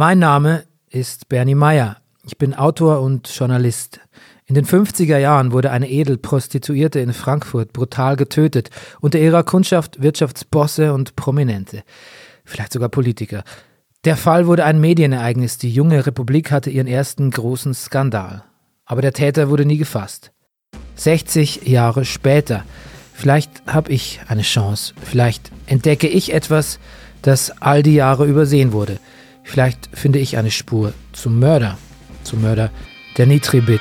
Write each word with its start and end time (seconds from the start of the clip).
Mein 0.00 0.20
Name 0.20 0.62
ist 0.88 1.28
Bernie 1.28 1.56
Meyer. 1.56 1.96
Ich 2.24 2.38
bin 2.38 2.54
Autor 2.54 3.00
und 3.00 3.28
Journalist. 3.36 3.98
In 4.46 4.54
den 4.54 4.64
50er 4.64 5.18
Jahren 5.18 5.50
wurde 5.50 5.72
eine 5.72 5.90
Edelprostituierte 5.90 7.00
in 7.00 7.12
Frankfurt 7.12 7.72
brutal 7.72 8.14
getötet, 8.14 8.70
unter 9.00 9.18
ihrer 9.18 9.42
Kundschaft 9.42 10.00
Wirtschaftsbosse 10.00 10.94
und 10.94 11.16
Prominente, 11.16 11.82
vielleicht 12.44 12.74
sogar 12.74 12.90
Politiker. 12.90 13.42
Der 14.04 14.16
Fall 14.16 14.46
wurde 14.46 14.64
ein 14.64 14.80
Medienereignis, 14.80 15.58
die 15.58 15.72
junge 15.72 16.06
Republik 16.06 16.52
hatte 16.52 16.70
ihren 16.70 16.86
ersten 16.86 17.32
großen 17.32 17.74
Skandal. 17.74 18.44
Aber 18.84 19.02
der 19.02 19.14
Täter 19.14 19.50
wurde 19.50 19.64
nie 19.64 19.78
gefasst. 19.78 20.30
60 20.94 21.66
Jahre 21.66 22.04
später. 22.04 22.64
Vielleicht 23.14 23.50
habe 23.66 23.90
ich 23.90 24.20
eine 24.28 24.42
Chance, 24.42 24.94
vielleicht 25.02 25.50
entdecke 25.66 26.06
ich 26.06 26.32
etwas, 26.32 26.78
das 27.20 27.50
all 27.60 27.82
die 27.82 27.94
Jahre 27.94 28.26
übersehen 28.26 28.72
wurde. 28.72 29.00
Vielleicht 29.48 29.88
finde 29.94 30.18
ich 30.18 30.36
eine 30.36 30.50
Spur 30.50 30.92
zum 31.14 31.38
Mörder, 31.38 31.78
zum 32.22 32.42
Mörder 32.42 32.70
der 33.16 33.24
Nitribit. 33.26 33.80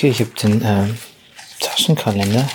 Okay, 0.00 0.08
ich 0.08 0.20
habe 0.20 0.30
den 0.42 0.62
äh, 0.62 0.86
Taschenkalender, 1.60 2.48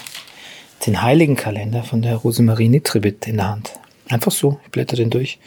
den 0.87 1.03
heiligen 1.03 1.35
Kalender 1.35 1.83
von 1.83 2.01
der 2.01 2.15
Rosemarie 2.15 2.69
Nitribit 2.69 3.27
in 3.27 3.37
der 3.37 3.49
Hand. 3.49 3.71
Einfach 4.09 4.31
so, 4.31 4.59
ich 4.65 4.71
blätter 4.71 4.95
den 4.95 5.11
durch, 5.11 5.37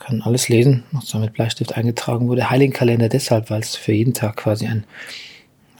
kann 0.00 0.20
alles 0.20 0.50
lesen, 0.50 0.84
was 0.92 1.06
da 1.06 1.18
mit 1.18 1.32
Bleistift 1.32 1.74
eingetragen 1.78 2.28
wurde. 2.28 2.50
Heiligen 2.50 2.74
Kalender 2.74 3.08
deshalb, 3.08 3.48
weil 3.48 3.62
es 3.62 3.74
für 3.74 3.92
jeden 3.92 4.12
Tag 4.12 4.36
quasi 4.36 4.66
ein 4.66 4.84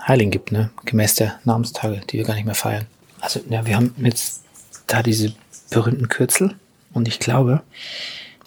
Heiligen 0.01 0.31
gibt, 0.31 0.51
ne? 0.51 0.71
gemäß 0.87 1.17
der 1.17 1.39
Namenstage, 1.45 2.01
die 2.09 2.17
wir 2.17 2.25
gar 2.25 2.33
nicht 2.33 2.47
mehr 2.47 2.55
feiern. 2.55 2.87
Also, 3.21 3.41
ja, 3.51 3.67
wir 3.67 3.77
haben 3.77 3.95
jetzt 3.99 4.45
da 4.87 5.03
diese 5.03 5.35
berühmten 5.69 6.09
Kürzel 6.09 6.55
und 6.95 7.07
ich 7.07 7.19
glaube, 7.19 7.61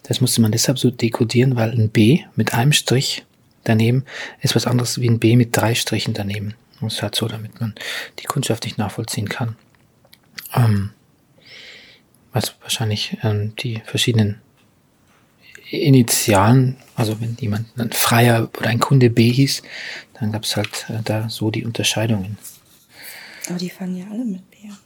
das 0.02 0.20
musste 0.20 0.42
man 0.42 0.52
deshalb 0.52 0.80
so 0.80 0.90
dekodieren, 0.90 1.56
weil 1.56 1.70
ein 1.74 1.92
B 1.92 2.22
mit 2.36 2.56
einem 2.56 2.72
Strich 2.72 3.24
daneben 3.66 4.04
ist 4.42 4.56
was 4.56 4.66
anderes 4.66 5.00
wie 5.00 5.08
ein 5.08 5.20
B 5.20 5.36
mit 5.36 5.56
drei 5.56 5.76
Strichen 5.76 6.16
daneben. 6.16 6.56
Das 6.82 6.96
ist 6.96 7.04
halt 7.04 7.16
so, 7.16 7.28
damit 7.28 7.60
man 7.62 7.76
die 8.20 8.26
Kundschaft 8.26 8.66
nicht 8.66 8.78
nachvollziehen 8.78 9.30
kann. 9.30 9.56
Ähm, 10.54 10.92
was 12.34 12.56
wahrscheinlich 12.62 13.18
ähm, 13.24 13.54
die 13.58 13.82
verschiedenen 13.86 14.42
Initialen, 15.70 16.78
also 16.96 17.22
wenn 17.22 17.38
jemand 17.40 17.78
ein 17.78 17.92
Freier 17.92 18.50
oder 18.58 18.70
ein 18.70 18.80
Kunde 18.80 19.10
B 19.10 19.32
hieß, 19.32 19.64
dann 20.20 20.32
gab 20.32 20.44
es 20.44 20.58
halt 20.58 20.86
äh, 20.90 21.02
da 21.04 21.30
so 21.30 21.52
die 21.52 21.66
Unterscheidungen. 21.66 22.38
Aber 23.48 23.58
die 23.58 23.70
fangen 23.70 23.98
ja 23.98 24.06
alle 24.12 24.26
mit 24.26 24.50
B 24.52 24.58
an. 24.68 24.78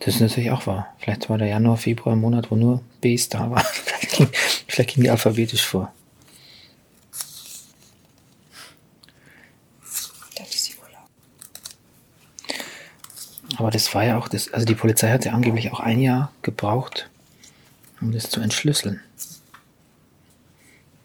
Das 0.00 0.16
ist 0.16 0.20
natürlich 0.20 0.50
auch 0.50 0.66
wahr. 0.66 0.94
Vielleicht 0.98 1.28
war 1.30 1.38
der 1.38 1.48
Januar, 1.48 1.76
Februar 1.76 2.14
ein 2.14 2.20
Monat, 2.20 2.50
wo 2.50 2.56
nur 2.56 2.82
Bs 3.00 3.28
da 3.28 3.50
waren. 3.50 3.64
Vielleicht 4.66 4.94
ging 4.94 5.04
die 5.04 5.10
alphabetisch 5.10 5.64
vor. 5.64 5.92
Aber 13.56 13.70
das 13.70 13.94
war 13.94 14.04
ja 14.04 14.18
auch 14.18 14.28
das, 14.28 14.52
also 14.52 14.66
die 14.66 14.74
Polizei 14.74 15.10
hat 15.10 15.24
ja 15.24 15.32
angeblich 15.32 15.72
auch 15.72 15.80
ein 15.80 16.00
Jahr 16.00 16.32
gebraucht, 16.42 17.08
um 18.00 18.12
das 18.12 18.28
zu 18.28 18.40
entschlüsseln. 18.40 19.00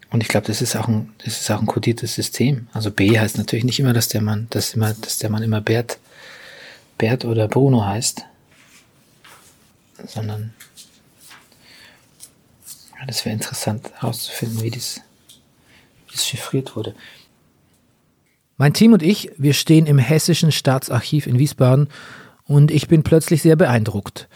Und 0.09 0.22
ich 0.22 0.28
glaube, 0.28 0.47
das 0.47 0.62
ist 0.62 0.75
auch 0.75 0.89
ein, 0.89 1.13
das 1.23 1.39
ist 1.39 1.50
auch 1.50 1.62
ein 1.62 1.66
kodiertes 1.66 2.13
System. 2.16 2.67
Also 2.73 2.91
B 2.91 3.17
heißt 3.17 3.38
natürlich 3.38 3.63
nicht 3.63 3.79
immer, 3.79 3.94
dass 3.94 4.09
der 4.09 4.22
Mann, 4.22 4.47
dass 4.50 4.73
immer, 4.73 4.94
dass 4.94 5.19
der 5.19 5.29
Mann 5.29 5.44
immer 5.44 5.62
Bert, 5.62 6.00
Bert 6.97 7.23
oder 7.23 7.47
Bruno 7.47 7.85
heißt, 7.85 8.25
sondern 10.06 10.53
ja, 13.00 13.06
das 13.07 13.23
wäre 13.23 13.33
interessant 13.33 13.89
herauszufinden, 14.00 14.62
wie 14.62 14.72
das, 14.72 15.00
wie 16.07 16.12
das 16.12 16.28
chiffriert 16.28 16.75
wurde. 16.75 16.94
Mein 18.57 18.73
Team 18.73 18.91
und 18.91 19.01
ich, 19.01 19.31
wir 19.38 19.53
stehen 19.53 19.88
im 19.88 19.97
Hessischen 19.97 20.51
Staatsarchiv 20.51 21.25
in 21.25 21.39
Wiesbaden 21.39 21.88
und 22.51 22.69
ich 22.69 22.88
bin 22.88 23.03
plötzlich 23.03 23.41
sehr 23.41 23.56
beeindruckt. 23.56 24.28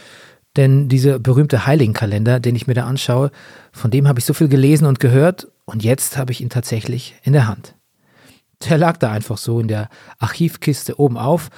Denn 0.56 0.88
dieser 0.88 1.20
berühmte 1.20 1.66
Heiligenkalender, 1.66 2.40
den 2.40 2.56
ich 2.56 2.66
mir 2.66 2.74
da 2.74 2.86
anschaue, 2.86 3.30
von 3.74 3.92
dem 3.92 4.08
habe 4.08 4.20
ich 4.20 4.26
so 4.26 4.34
viel 4.34 4.48
gelesen 4.48 4.86
und 4.86 5.00
gehört 5.00 5.48
und 5.66 5.84
jetzt 5.84 6.18
habe 6.18 6.32
ich 6.32 6.40
ihn 6.40 6.50
tatsächlich 6.50 7.16
in 7.24 7.34
der 7.34 7.48
Hand. 7.48 7.76
Der 8.70 8.78
lag 8.78 8.98
da 8.98 9.12
einfach 9.12 9.38
so 9.38 9.60
in 9.60 9.68
der 9.68 9.90
Archivkiste 10.18 10.98
oben 10.98 11.18
auf, 11.18 11.50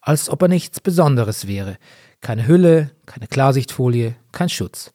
als 0.00 0.30
ob 0.30 0.42
er 0.42 0.48
nichts 0.48 0.80
Besonderes 0.80 1.48
wäre. 1.48 1.78
Keine 2.20 2.46
Hülle, 2.46 2.90
keine 3.06 3.26
Klarsichtfolie, 3.26 4.14
kein 4.30 4.48
Schutz. 4.48 4.92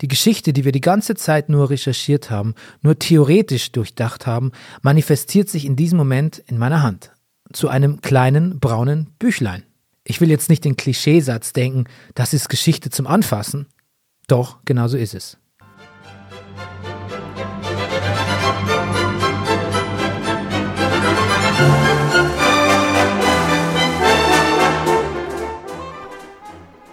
Die 0.00 0.08
Geschichte, 0.08 0.52
die 0.52 0.64
wir 0.64 0.72
die 0.72 0.80
ganze 0.80 1.14
Zeit 1.14 1.48
nur 1.48 1.70
recherchiert 1.70 2.30
haben, 2.30 2.54
nur 2.80 2.98
theoretisch 2.98 3.70
durchdacht 3.70 4.26
haben, 4.26 4.50
manifestiert 4.80 5.48
sich 5.48 5.66
in 5.66 5.76
diesem 5.76 5.98
Moment 5.98 6.38
in 6.46 6.58
meiner 6.58 6.82
Hand. 6.82 7.12
Zu 7.52 7.68
einem 7.68 8.00
kleinen 8.00 8.58
braunen 8.58 9.12
Büchlein. 9.18 9.64
Ich 10.04 10.20
will 10.20 10.30
jetzt 10.30 10.50
nicht 10.50 10.64
den 10.64 10.76
Klischeesatz 10.76 11.52
denken, 11.52 11.84
das 12.14 12.34
ist 12.34 12.48
Geschichte 12.48 12.90
zum 12.90 13.06
Anfassen. 13.06 13.66
Doch, 14.26 14.58
genau 14.64 14.88
so 14.88 14.96
ist 14.96 15.14
es. 15.14 15.38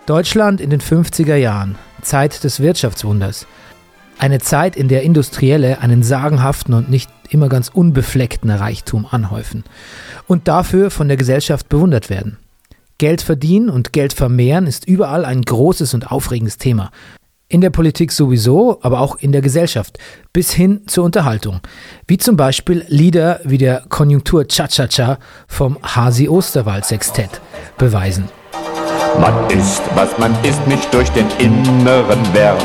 Deutschland 0.05 0.61
in 0.61 0.69
den 0.69 0.81
50er 0.81 1.35
Jahren, 1.35 1.77
Zeit 2.01 2.43
des 2.43 2.59
Wirtschaftswunders. 2.59 3.47
Eine 4.19 4.39
Zeit, 4.39 4.75
in 4.75 4.87
der 4.87 5.03
Industrielle 5.03 5.81
einen 5.81 6.03
sagenhaften 6.03 6.73
und 6.73 6.89
nicht 6.89 7.09
immer 7.29 7.49
ganz 7.49 7.69
unbefleckten 7.69 8.49
Reichtum 8.51 9.07
anhäufen 9.09 9.63
und 10.27 10.47
dafür 10.47 10.91
von 10.91 11.07
der 11.07 11.17
Gesellschaft 11.17 11.69
bewundert 11.69 12.09
werden. 12.09 12.37
Geld 12.99 13.21
verdienen 13.21 13.69
und 13.69 13.93
Geld 13.93 14.11
vermehren 14.13 14.67
ist 14.67 14.85
überall 14.85 15.23
ein 15.23 15.41
großes 15.41 15.93
und 15.93 16.11
aufregendes 16.11 16.57
Thema. 16.57 16.91
In 17.47 17.61
der 17.61 17.69
Politik 17.71 18.11
sowieso, 18.11 18.77
aber 18.81 18.99
auch 18.99 19.15
in 19.15 19.31
der 19.31 19.41
Gesellschaft, 19.41 19.97
bis 20.33 20.51
hin 20.51 20.81
zur 20.85 21.05
Unterhaltung. 21.05 21.61
Wie 22.07 22.17
zum 22.17 22.35
Beispiel 22.35 22.85
Lieder 22.89 23.39
wie 23.45 23.57
der 23.57 23.83
Konjunktur 23.87 24.45
Cha-Cha-Cha 24.47 25.17
vom 25.47 25.79
Hasi 25.81 26.27
Osterwald 26.27 26.85
Sextett 26.85 27.41
beweisen. 27.77 28.25
Man 29.19 29.49
ist, 29.49 29.81
was 29.95 30.15
man 30.17 30.31
ist, 30.43 30.67
nicht 30.67 30.93
durch 30.93 31.09
den 31.11 31.25
inneren 31.39 32.33
Wert. 32.33 32.61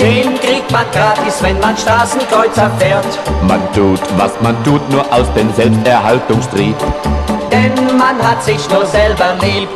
Den 0.00 0.34
kriegt 0.40 0.72
man 0.72 0.86
gratis, 0.92 1.42
wenn 1.42 1.60
man 1.60 1.76
Straßenkreuzer 1.76 2.70
fährt. 2.78 3.06
Man 3.46 3.60
tut, 3.74 4.00
was 4.16 4.32
man 4.40 4.56
tut, 4.64 4.80
nur 4.90 5.04
aus 5.12 5.26
dem 5.34 5.52
Selbsterhaltungstrieb 5.52 6.74
denn 7.58 7.96
man 7.96 8.16
hat 8.22 8.42
sich 8.42 8.68
nur 8.70 8.86
selber 8.86 9.34
lieb. 9.42 9.68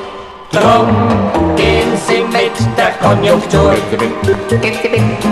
Drum 0.53 1.57
gehen 1.57 1.93
Sie 2.07 2.23
mit 2.25 2.53
der 2.77 2.93
Konjunktur. 3.01 3.75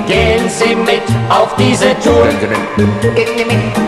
Gehen 0.07 0.49
Sie 0.49 0.75
mit 0.75 1.03
auf 1.29 1.55
diese 1.57 1.91
Tour. 2.03 2.29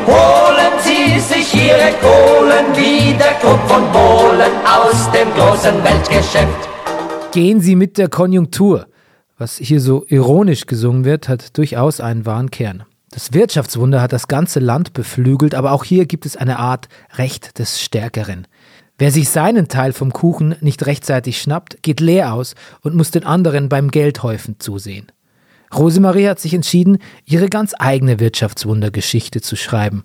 Holen 0.07 0.75
Sie 0.81 1.19
sich 1.19 1.55
Ihre 1.55 1.91
Kohlen 2.03 2.67
wie 2.77 3.15
der 3.15 3.35
Krug 3.41 3.61
von 3.67 3.83
Bohlen 3.93 4.53
aus 4.65 5.11
dem 5.11 5.33
großen 5.35 5.83
Weltgeschäft. 5.83 6.69
Gehen 7.33 7.61
Sie 7.61 7.77
mit 7.77 7.97
der 7.97 8.09
Konjunktur. 8.09 8.87
Was 9.39 9.57
hier 9.57 9.81
so 9.81 10.05
ironisch 10.09 10.67
gesungen 10.67 11.05
wird, 11.07 11.29
hat 11.29 11.57
durchaus 11.57 12.01
einen 12.01 12.27
wahren 12.27 12.51
Kern. 12.51 12.85
Das 13.11 13.35
Wirtschaftswunder 13.35 14.01
hat 14.01 14.13
das 14.13 14.27
ganze 14.27 14.59
Land 14.59 14.95
beflügelt, 14.95 15.55
aber 15.55 15.73
auch 15.73 15.85
hier 15.85 16.07
gibt 16.07 16.25
es 16.25 16.37
eine 16.37 16.59
Art 16.59 16.89
Recht 17.17 17.59
des 17.59 17.83
Stärkeren. 17.83 18.47
Wer 18.99 19.11
sich 19.11 19.29
seinen 19.29 19.69
Teil 19.69 19.93
vom 19.93 20.13
Kuchen 20.13 20.55
nicht 20.61 20.87
rechtzeitig 20.87 21.41
schnappt, 21.41 21.83
geht 21.83 22.01
leer 22.01 22.35
aus 22.35 22.55
und 22.83 22.95
muss 22.95 23.11
den 23.11 23.25
anderen 23.25 23.69
beim 23.69 23.91
Geldhäufen 23.91 24.57
zusehen. 24.59 25.11
Rosemarie 25.75 26.29
hat 26.29 26.39
sich 26.39 26.55
entschieden, 26.55 26.99
ihre 27.25 27.49
ganz 27.49 27.75
eigene 27.79 28.21
Wirtschaftswundergeschichte 28.21 29.41
zu 29.41 29.57
schreiben. 29.57 30.05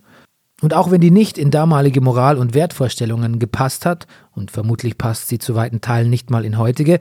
Und 0.61 0.73
auch 0.73 0.89
wenn 0.89 1.01
die 1.01 1.11
nicht 1.11 1.37
in 1.37 1.51
damalige 1.51 2.01
Moral- 2.01 2.37
und 2.37 2.55
Wertvorstellungen 2.55 3.37
gepasst 3.37 3.85
hat, 3.85 4.07
und 4.31 4.49
vermutlich 4.49 4.97
passt 4.97 5.27
sie 5.27 5.37
zu 5.37 5.53
weiten 5.53 5.81
Teilen 5.81 6.09
nicht 6.09 6.31
mal 6.31 6.45
in 6.45 6.57
heutige, 6.57 6.99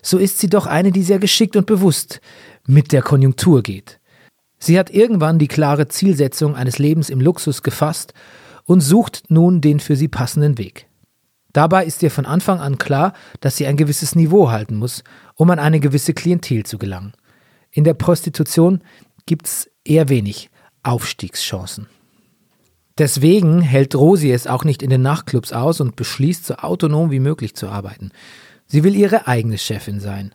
so 0.00 0.16
ist 0.16 0.38
sie 0.38 0.48
doch 0.48 0.66
eine, 0.66 0.90
die 0.90 1.02
sehr 1.02 1.18
geschickt 1.18 1.56
und 1.56 1.66
bewusst 1.66 2.20
mit 2.66 2.92
der 2.92 3.02
Konjunktur 3.02 3.62
geht. 3.62 4.00
Sie 4.58 4.78
hat 4.78 4.88
irgendwann 4.88 5.38
die 5.38 5.48
klare 5.48 5.88
Zielsetzung 5.88 6.54
eines 6.56 6.78
Lebens 6.78 7.10
im 7.10 7.20
Luxus 7.20 7.62
gefasst 7.62 8.14
und 8.64 8.80
sucht 8.80 9.24
nun 9.28 9.60
den 9.60 9.80
für 9.80 9.96
sie 9.96 10.08
passenden 10.08 10.56
Weg. 10.56 10.86
Dabei 11.54 11.86
ist 11.86 12.02
ihr 12.02 12.10
von 12.10 12.26
Anfang 12.26 12.60
an 12.60 12.78
klar, 12.78 13.14
dass 13.40 13.56
sie 13.56 13.66
ein 13.66 13.76
gewisses 13.76 14.14
Niveau 14.14 14.50
halten 14.50 14.74
muss, 14.74 15.04
um 15.36 15.50
an 15.50 15.60
eine 15.60 15.80
gewisse 15.80 16.12
Klientel 16.12 16.66
zu 16.66 16.78
gelangen. 16.78 17.14
In 17.70 17.84
der 17.84 17.94
Prostitution 17.94 18.82
gibt 19.24 19.46
es 19.46 19.70
eher 19.84 20.08
wenig 20.08 20.50
Aufstiegschancen. 20.82 21.86
Deswegen 22.98 23.60
hält 23.60 23.94
Rosi 23.94 24.32
es 24.32 24.46
auch 24.46 24.64
nicht 24.64 24.82
in 24.82 24.90
den 24.90 25.02
Nachtclubs 25.02 25.52
aus 25.52 25.80
und 25.80 25.96
beschließt, 25.96 26.44
so 26.44 26.54
autonom 26.56 27.12
wie 27.12 27.20
möglich 27.20 27.54
zu 27.54 27.68
arbeiten. 27.68 28.10
Sie 28.66 28.82
will 28.82 28.96
ihre 28.96 29.28
eigene 29.28 29.58
Chefin 29.58 30.00
sein. 30.00 30.34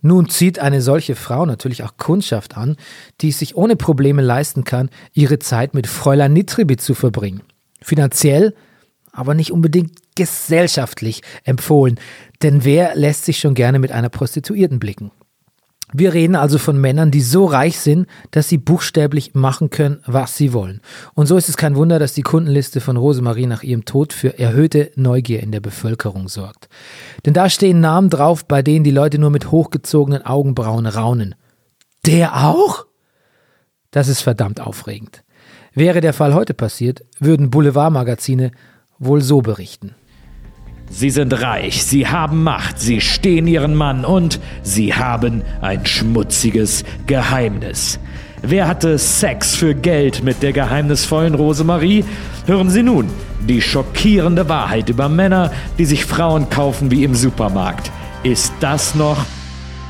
Nun 0.00 0.28
zieht 0.30 0.58
eine 0.58 0.80
solche 0.80 1.14
Frau 1.14 1.44
natürlich 1.44 1.82
auch 1.82 1.96
Kundschaft 1.98 2.56
an, 2.56 2.76
die 3.20 3.30
es 3.30 3.38
sich 3.38 3.54
ohne 3.54 3.76
Probleme 3.76 4.22
leisten 4.22 4.64
kann, 4.64 4.88
ihre 5.12 5.38
Zeit 5.38 5.74
mit 5.74 5.86
Fräulein 5.86 6.32
Nitribi 6.32 6.76
zu 6.76 6.94
verbringen. 6.94 7.42
Finanziell 7.82 8.54
aber 9.14 9.34
nicht 9.34 9.52
unbedingt 9.52 9.92
gesellschaftlich 10.14 11.22
empfohlen, 11.44 11.98
denn 12.42 12.64
wer 12.64 12.94
lässt 12.94 13.24
sich 13.24 13.38
schon 13.38 13.54
gerne 13.54 13.78
mit 13.78 13.92
einer 13.92 14.10
Prostituierten 14.10 14.78
blicken? 14.78 15.10
Wir 15.96 16.12
reden 16.12 16.34
also 16.34 16.58
von 16.58 16.80
Männern, 16.80 17.12
die 17.12 17.20
so 17.20 17.44
reich 17.44 17.78
sind, 17.78 18.08
dass 18.32 18.48
sie 18.48 18.58
buchstäblich 18.58 19.34
machen 19.34 19.70
können, 19.70 20.00
was 20.06 20.36
sie 20.36 20.52
wollen. 20.52 20.80
Und 21.14 21.26
so 21.26 21.36
ist 21.36 21.48
es 21.48 21.56
kein 21.56 21.76
Wunder, 21.76 22.00
dass 22.00 22.14
die 22.14 22.22
Kundenliste 22.22 22.80
von 22.80 22.96
Rosemarie 22.96 23.46
nach 23.46 23.62
ihrem 23.62 23.84
Tod 23.84 24.12
für 24.12 24.36
erhöhte 24.36 24.90
Neugier 24.96 25.40
in 25.40 25.52
der 25.52 25.60
Bevölkerung 25.60 26.28
sorgt. 26.28 26.68
Denn 27.24 27.32
da 27.32 27.48
stehen 27.48 27.78
Namen 27.78 28.10
drauf, 28.10 28.44
bei 28.44 28.60
denen 28.60 28.82
die 28.82 28.90
Leute 28.90 29.20
nur 29.20 29.30
mit 29.30 29.52
hochgezogenen 29.52 30.26
Augenbrauen 30.26 30.86
raunen. 30.86 31.36
Der 32.06 32.44
auch? 32.44 32.86
Das 33.92 34.08
ist 34.08 34.22
verdammt 34.22 34.60
aufregend. 34.60 35.22
Wäre 35.74 36.00
der 36.00 36.12
Fall 36.12 36.34
heute 36.34 36.54
passiert, 36.54 37.04
würden 37.20 37.50
Boulevardmagazine 37.50 38.50
wohl 39.04 39.20
so 39.20 39.40
berichten. 39.42 39.94
Sie 40.90 41.10
sind 41.10 41.40
reich, 41.40 41.84
sie 41.84 42.06
haben 42.06 42.42
Macht, 42.42 42.78
sie 42.78 43.00
stehen 43.00 43.46
ihren 43.46 43.74
Mann 43.74 44.04
und 44.04 44.38
sie 44.62 44.94
haben 44.94 45.42
ein 45.60 45.86
schmutziges 45.86 46.84
Geheimnis. 47.06 47.98
Wer 48.42 48.68
hatte 48.68 48.98
Sex 48.98 49.56
für 49.56 49.74
Geld 49.74 50.22
mit 50.22 50.42
der 50.42 50.52
geheimnisvollen 50.52 51.34
Rosemarie? 51.34 52.04
Hören 52.46 52.68
Sie 52.68 52.82
nun 52.82 53.08
die 53.48 53.62
schockierende 53.62 54.48
Wahrheit 54.48 54.88
über 54.90 55.08
Männer, 55.08 55.50
die 55.78 55.86
sich 55.86 56.04
Frauen 56.04 56.50
kaufen 56.50 56.90
wie 56.90 57.04
im 57.04 57.14
Supermarkt. 57.14 57.90
Ist 58.22 58.52
das 58.60 58.94
noch 58.94 59.24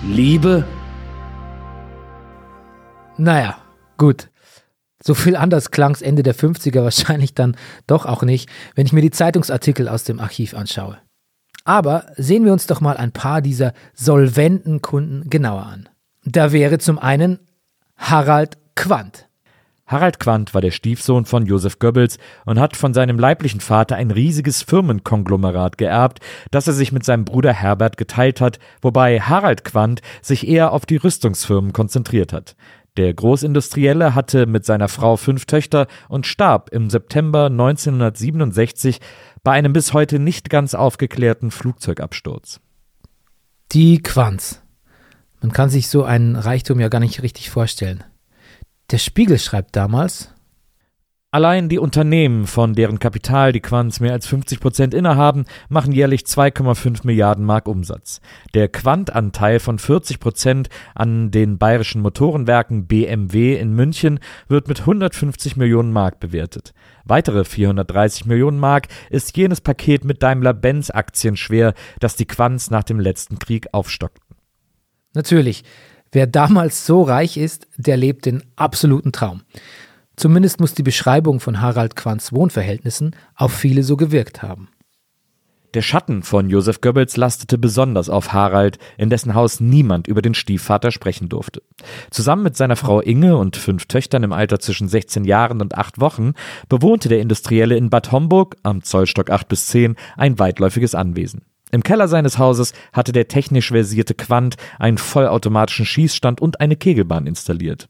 Liebe? 0.04 0.64
Naja, 3.16 3.56
gut. 3.96 4.28
So 5.06 5.12
viel 5.12 5.36
anders 5.36 5.70
klang 5.70 5.92
es 5.92 6.00
Ende 6.00 6.22
der 6.22 6.34
50er 6.34 6.82
wahrscheinlich 6.82 7.34
dann 7.34 7.56
doch 7.86 8.06
auch 8.06 8.22
nicht, 8.22 8.48
wenn 8.74 8.86
ich 8.86 8.92
mir 8.94 9.02
die 9.02 9.10
Zeitungsartikel 9.10 9.86
aus 9.86 10.04
dem 10.04 10.18
Archiv 10.18 10.54
anschaue. 10.54 10.96
Aber 11.64 12.06
sehen 12.16 12.44
wir 12.44 12.52
uns 12.52 12.66
doch 12.66 12.80
mal 12.80 12.96
ein 12.96 13.12
paar 13.12 13.42
dieser 13.42 13.74
solventen 13.94 14.80
Kunden 14.80 15.28
genauer 15.28 15.66
an. 15.66 15.88
Da 16.24 16.52
wäre 16.52 16.78
zum 16.78 16.98
einen 16.98 17.38
Harald 17.96 18.56
Quandt. 18.76 19.28
Harald 19.86 20.18
Quandt 20.18 20.54
war 20.54 20.62
der 20.62 20.70
Stiefsohn 20.70 21.26
von 21.26 21.44
Josef 21.44 21.78
Goebbels 21.78 22.16
und 22.46 22.58
hat 22.58 22.74
von 22.74 22.94
seinem 22.94 23.18
leiblichen 23.18 23.60
Vater 23.60 23.96
ein 23.96 24.10
riesiges 24.10 24.62
Firmenkonglomerat 24.62 25.76
geerbt, 25.76 26.20
das 26.50 26.66
er 26.66 26.72
sich 26.72 26.92
mit 26.92 27.04
seinem 27.04 27.26
Bruder 27.26 27.52
Herbert 27.52 27.98
geteilt 27.98 28.40
hat, 28.40 28.58
wobei 28.80 29.20
Harald 29.20 29.64
Quandt 29.64 30.00
sich 30.22 30.48
eher 30.48 30.72
auf 30.72 30.86
die 30.86 30.96
Rüstungsfirmen 30.96 31.74
konzentriert 31.74 32.32
hat. 32.32 32.56
Der 32.96 33.12
Großindustrielle 33.12 34.14
hatte 34.14 34.46
mit 34.46 34.64
seiner 34.64 34.88
Frau 34.88 35.16
fünf 35.16 35.46
Töchter 35.46 35.88
und 36.08 36.26
starb 36.26 36.70
im 36.70 36.90
September 36.90 37.46
1967 37.46 39.00
bei 39.42 39.52
einem 39.52 39.72
bis 39.72 39.92
heute 39.92 40.20
nicht 40.20 40.48
ganz 40.48 40.74
aufgeklärten 40.74 41.50
Flugzeugabsturz. 41.50 42.60
Die 43.72 44.00
Quanz. 44.00 44.62
Man 45.40 45.52
kann 45.52 45.70
sich 45.70 45.88
so 45.88 46.04
einen 46.04 46.36
Reichtum 46.36 46.78
ja 46.78 46.88
gar 46.88 47.00
nicht 47.00 47.22
richtig 47.22 47.50
vorstellen. 47.50 48.04
Der 48.90 48.98
Spiegel 48.98 49.38
schreibt 49.38 49.74
damals, 49.74 50.33
Allein 51.34 51.68
die 51.68 51.80
Unternehmen, 51.80 52.46
von 52.46 52.74
deren 52.74 53.00
Kapital 53.00 53.50
die 53.50 53.58
Quants 53.58 53.98
mehr 53.98 54.12
als 54.12 54.24
50 54.28 54.60
Prozent 54.60 54.94
innehaben, 54.94 55.46
machen 55.68 55.90
jährlich 55.90 56.20
2,5 56.20 57.00
Milliarden 57.04 57.44
Mark 57.44 57.66
Umsatz. 57.66 58.20
Der 58.54 58.68
Quant-Anteil 58.68 59.58
von 59.58 59.80
40 59.80 60.20
Prozent 60.20 60.68
an 60.94 61.32
den 61.32 61.58
bayerischen 61.58 62.02
Motorenwerken 62.02 62.86
BMW 62.86 63.56
in 63.56 63.72
München 63.72 64.20
wird 64.46 64.68
mit 64.68 64.82
150 64.82 65.56
Millionen 65.56 65.92
Mark 65.92 66.20
bewertet. 66.20 66.72
Weitere 67.04 67.44
430 67.44 68.26
Millionen 68.26 68.60
Mark 68.60 68.86
ist 69.10 69.36
jenes 69.36 69.60
Paket 69.60 70.04
mit 70.04 70.22
Daimler-Benz-Aktien 70.22 71.36
schwer, 71.36 71.74
das 71.98 72.14
die 72.14 72.26
Quants 72.26 72.70
nach 72.70 72.84
dem 72.84 73.00
letzten 73.00 73.40
Krieg 73.40 73.66
aufstockten. 73.72 74.36
Natürlich, 75.14 75.64
wer 76.12 76.28
damals 76.28 76.86
so 76.86 77.02
reich 77.02 77.36
ist, 77.36 77.66
der 77.76 77.96
lebt 77.96 78.24
den 78.24 78.44
absoluten 78.54 79.10
Traum. 79.10 79.42
Zumindest 80.16 80.60
muss 80.60 80.74
die 80.74 80.82
Beschreibung 80.82 81.40
von 81.40 81.60
Harald 81.60 81.96
Quants 81.96 82.32
Wohnverhältnissen 82.32 83.16
auf 83.34 83.52
viele 83.52 83.82
so 83.82 83.96
gewirkt 83.96 84.42
haben. 84.42 84.68
Der 85.74 85.82
Schatten 85.82 86.22
von 86.22 86.48
Josef 86.50 86.80
Goebbels 86.80 87.16
lastete 87.16 87.58
besonders 87.58 88.08
auf 88.08 88.32
Harald, 88.32 88.78
in 88.96 89.10
dessen 89.10 89.34
Haus 89.34 89.58
niemand 89.58 90.06
über 90.06 90.22
den 90.22 90.34
Stiefvater 90.34 90.92
sprechen 90.92 91.28
durfte. 91.28 91.62
Zusammen 92.10 92.44
mit 92.44 92.56
seiner 92.56 92.76
Frau 92.76 93.00
Inge 93.00 93.36
und 93.36 93.56
fünf 93.56 93.86
Töchtern 93.86 94.22
im 94.22 94.32
Alter 94.32 94.60
zwischen 94.60 94.86
16 94.86 95.24
Jahren 95.24 95.60
und 95.60 95.74
8 95.74 96.00
Wochen 96.00 96.34
bewohnte 96.68 97.08
der 97.08 97.18
Industrielle 97.18 97.76
in 97.76 97.90
Bad 97.90 98.12
Homburg 98.12 98.56
am 98.62 98.84
Zollstock 98.84 99.30
8 99.30 99.48
bis 99.48 99.66
10 99.66 99.96
ein 100.16 100.38
weitläufiges 100.38 100.94
Anwesen. 100.94 101.42
Im 101.72 101.82
Keller 101.82 102.06
seines 102.06 102.38
Hauses 102.38 102.72
hatte 102.92 103.10
der 103.10 103.26
technisch 103.26 103.72
versierte 103.72 104.14
Quant 104.14 104.54
einen 104.78 104.96
vollautomatischen 104.96 105.86
Schießstand 105.86 106.40
und 106.40 106.60
eine 106.60 106.76
Kegelbahn 106.76 107.26
installiert. 107.26 107.88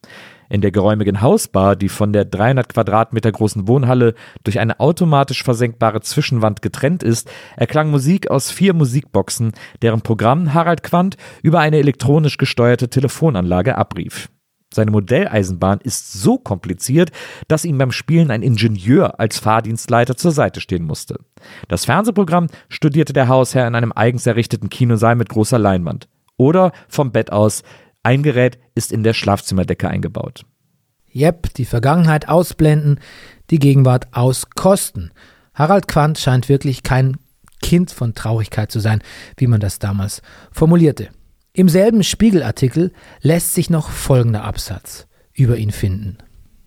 In 0.48 0.60
der 0.60 0.70
geräumigen 0.70 1.20
Hausbar, 1.20 1.76
die 1.76 1.88
von 1.88 2.12
der 2.12 2.24
300 2.24 2.68
Quadratmeter 2.68 3.32
großen 3.32 3.68
Wohnhalle 3.68 4.14
durch 4.44 4.58
eine 4.58 4.80
automatisch 4.80 5.42
versenkbare 5.42 6.00
Zwischenwand 6.00 6.62
getrennt 6.62 7.02
ist, 7.02 7.30
erklang 7.56 7.90
Musik 7.90 8.30
aus 8.30 8.50
vier 8.50 8.74
Musikboxen, 8.74 9.52
deren 9.82 10.02
Programm 10.02 10.54
Harald 10.54 10.82
Quandt 10.82 11.16
über 11.42 11.60
eine 11.60 11.78
elektronisch 11.78 12.36
gesteuerte 12.36 12.88
Telefonanlage 12.88 13.78
abrief. 13.78 14.28
Seine 14.74 14.90
Modelleisenbahn 14.90 15.78
ist 15.82 16.12
so 16.12 16.36
kompliziert, 16.36 17.10
dass 17.46 17.64
ihm 17.64 17.78
beim 17.78 17.92
Spielen 17.92 18.30
ein 18.30 18.42
Ingenieur 18.42 19.20
als 19.20 19.38
Fahrdienstleiter 19.38 20.16
zur 20.16 20.32
Seite 20.32 20.60
stehen 20.60 20.84
musste. 20.84 21.20
Das 21.68 21.84
Fernsehprogramm 21.84 22.48
studierte 22.68 23.12
der 23.12 23.28
Hausherr 23.28 23.68
in 23.68 23.76
einem 23.76 23.92
eigens 23.94 24.26
errichteten 24.26 24.70
Kinosaal 24.70 25.14
mit 25.14 25.28
großer 25.28 25.58
Leinwand. 25.58 26.08
Oder 26.36 26.72
vom 26.88 27.12
Bett 27.12 27.30
aus 27.30 27.62
ein 28.04 28.22
Gerät 28.22 28.58
ist 28.74 28.92
in 28.92 29.02
der 29.02 29.14
Schlafzimmerdecke 29.14 29.88
eingebaut. 29.88 30.44
Jep, 31.10 31.52
die 31.54 31.64
Vergangenheit 31.64 32.28
ausblenden, 32.28 33.00
die 33.50 33.58
Gegenwart 33.58 34.08
auskosten. 34.12 35.12
Harald 35.54 35.88
Quandt 35.88 36.18
scheint 36.18 36.48
wirklich 36.48 36.82
kein 36.82 37.16
Kind 37.62 37.90
von 37.90 38.14
Traurigkeit 38.14 38.70
zu 38.70 38.80
sein, 38.80 39.00
wie 39.36 39.46
man 39.46 39.60
das 39.60 39.78
damals 39.78 40.22
formulierte. 40.52 41.08
Im 41.54 41.68
selben 41.68 42.02
Spiegelartikel 42.02 42.92
lässt 43.20 43.54
sich 43.54 43.70
noch 43.70 43.90
folgender 43.90 44.44
Absatz 44.44 45.06
über 45.32 45.56
ihn 45.56 45.70
finden. 45.70 46.18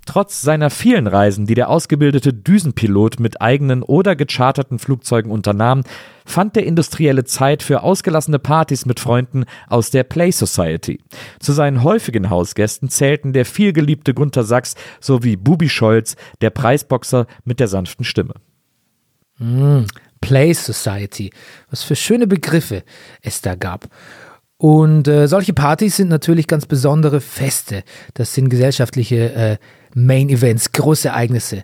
Trotz 0.07 0.41
seiner 0.41 0.69
vielen 0.69 1.05
Reisen, 1.05 1.45
die 1.45 1.53
der 1.53 1.69
ausgebildete 1.69 2.33
Düsenpilot 2.33 3.19
mit 3.19 3.41
eigenen 3.41 3.83
oder 3.83 4.15
gecharterten 4.15 4.79
Flugzeugen 4.79 5.29
unternahm, 5.29 5.83
fand 6.25 6.55
der 6.55 6.65
Industrielle 6.65 7.25
Zeit 7.25 7.61
für 7.61 7.83
ausgelassene 7.83 8.39
Partys 8.39 8.85
mit 8.85 9.01
Freunden 9.01 9.43
aus 9.67 9.91
der 9.91 10.05
Play 10.05 10.31
Society. 10.31 11.01
Zu 11.39 11.51
seinen 11.51 11.83
häufigen 11.83 12.29
Hausgästen 12.29 12.87
zählten 12.87 13.33
der 13.33 13.45
vielgeliebte 13.45 14.13
Gunter 14.13 14.45
Sachs 14.45 14.75
sowie 15.01 15.35
Bubi 15.35 15.67
Scholz, 15.67 16.15
der 16.39 16.51
Preisboxer 16.51 17.27
mit 17.43 17.59
der 17.59 17.67
sanften 17.67 18.05
Stimme. 18.05 18.35
Mm, 19.39 19.83
Play 20.21 20.53
Society. 20.53 21.31
Was 21.69 21.83
für 21.83 21.97
schöne 21.97 22.27
Begriffe 22.27 22.83
es 23.21 23.41
da 23.41 23.55
gab. 23.55 23.89
Und 24.57 25.07
äh, 25.07 25.27
solche 25.27 25.53
Partys 25.53 25.97
sind 25.97 26.09
natürlich 26.09 26.47
ganz 26.47 26.65
besondere 26.65 27.21
Feste. 27.21 27.83
Das 28.15 28.33
sind 28.33 28.49
gesellschaftliche 28.49 29.33
äh, 29.33 29.57
Main 29.93 30.29
Events, 30.29 30.71
große 30.71 31.09
Ereignisse. 31.09 31.63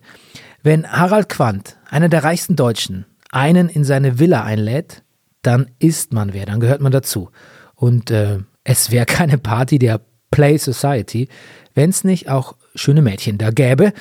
Wenn 0.62 0.88
Harald 0.88 1.28
Quandt, 1.28 1.78
einer 1.90 2.08
der 2.08 2.24
reichsten 2.24 2.56
Deutschen, 2.56 3.06
einen 3.32 3.68
in 3.68 3.84
seine 3.84 4.20
Villa 4.20 4.44
einlädt, 4.44 5.04
dann 5.42 5.72
ist 5.80 6.14
man 6.14 6.34
wer, 6.34 6.46
dann 6.46 6.60
gehört 6.60 6.82
man 6.82 6.92
dazu. 6.92 7.30
Und 7.76 8.12
äh, 8.12 8.40
es 8.64 8.92
wäre 8.92 9.06
keine 9.08 9.40
Party 9.40 9.80
der 9.80 10.02
Play 10.30 10.58
Society, 10.58 11.28
wenn 11.74 11.90
es 11.90 12.04
nicht 12.04 12.30
auch 12.30 12.56
schöne 12.76 13.02
Mädchen 13.02 13.38
da 13.38 13.50
gäbe, 13.50 13.94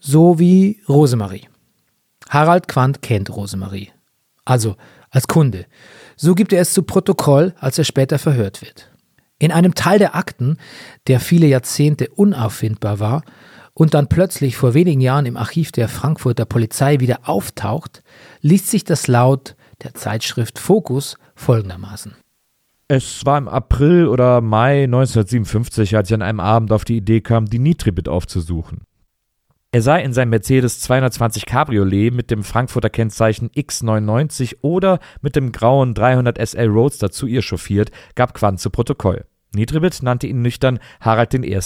so 0.00 0.38
wie 0.38 0.82
Rosemarie. 0.88 1.48
Harald 2.28 2.68
Quandt 2.68 3.02
kennt 3.02 3.34
Rosemarie. 3.34 3.90
Also 4.44 4.76
als 5.10 5.28
Kunde. 5.28 5.66
So 6.24 6.36
gibt 6.36 6.52
er 6.52 6.60
es 6.60 6.72
zu 6.72 6.84
Protokoll, 6.84 7.52
als 7.58 7.78
er 7.78 7.84
später 7.84 8.16
verhört 8.16 8.62
wird. 8.62 8.92
In 9.40 9.50
einem 9.50 9.74
Teil 9.74 9.98
der 9.98 10.14
Akten, 10.14 10.56
der 11.08 11.18
viele 11.18 11.48
Jahrzehnte 11.48 12.10
unauffindbar 12.10 13.00
war 13.00 13.24
und 13.74 13.92
dann 13.94 14.06
plötzlich 14.06 14.56
vor 14.56 14.72
wenigen 14.72 15.00
Jahren 15.00 15.26
im 15.26 15.36
Archiv 15.36 15.72
der 15.72 15.88
Frankfurter 15.88 16.44
Polizei 16.44 17.00
wieder 17.00 17.28
auftaucht, 17.28 18.04
liest 18.40 18.68
sich 18.68 18.84
das 18.84 19.08
laut 19.08 19.56
der 19.82 19.94
Zeitschrift 19.94 20.60
Focus 20.60 21.16
folgendermaßen. 21.34 22.14
Es 22.86 23.26
war 23.26 23.36
im 23.36 23.48
April 23.48 24.06
oder 24.06 24.40
Mai 24.40 24.84
1957, 24.84 25.96
als 25.96 26.08
ich 26.08 26.14
an 26.14 26.22
einem 26.22 26.38
Abend 26.38 26.70
auf 26.70 26.84
die 26.84 26.98
Idee 26.98 27.20
kam, 27.20 27.46
die 27.46 27.58
Nitribit 27.58 28.08
aufzusuchen. 28.08 28.82
Er 29.74 29.80
sei 29.80 30.02
in 30.02 30.12
seinem 30.12 30.28
Mercedes 30.28 30.80
220 30.80 31.46
Cabriolet 31.46 32.12
mit 32.12 32.30
dem 32.30 32.44
Frankfurter 32.44 32.90
Kennzeichen 32.90 33.48
X99 33.48 34.56
oder 34.60 35.00
mit 35.22 35.34
dem 35.34 35.50
grauen 35.50 35.94
300 35.94 36.36
SL 36.46 36.66
Roadster 36.66 37.10
zu 37.10 37.26
ihr 37.26 37.40
chauffiert, 37.40 37.90
gab 38.14 38.34
Quandt 38.34 38.60
zu 38.60 38.68
Protokoll. 38.68 39.24
Nitribit 39.54 40.02
nannte 40.02 40.26
ihn 40.26 40.42
nüchtern 40.42 40.78
Harald 41.00 41.32
I. 41.32 41.58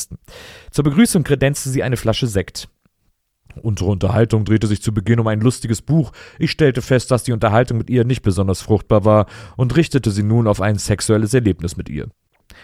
Zur 0.70 0.84
Begrüßung 0.84 1.24
kredenzte 1.24 1.68
sie 1.68 1.82
eine 1.82 1.96
Flasche 1.96 2.28
Sekt. 2.28 2.68
Unsere 3.60 3.90
Unterhaltung 3.90 4.44
drehte 4.44 4.68
sich 4.68 4.82
zu 4.82 4.94
Beginn 4.94 5.18
um 5.18 5.26
ein 5.26 5.40
lustiges 5.40 5.82
Buch. 5.82 6.12
Ich 6.38 6.52
stellte 6.52 6.82
fest, 6.82 7.10
dass 7.10 7.24
die 7.24 7.32
Unterhaltung 7.32 7.76
mit 7.76 7.90
ihr 7.90 8.04
nicht 8.04 8.22
besonders 8.22 8.62
fruchtbar 8.62 9.04
war 9.04 9.26
und 9.56 9.74
richtete 9.74 10.12
sie 10.12 10.22
nun 10.22 10.46
auf 10.46 10.60
ein 10.60 10.78
sexuelles 10.78 11.34
Erlebnis 11.34 11.76
mit 11.76 11.88
ihr. 11.88 12.06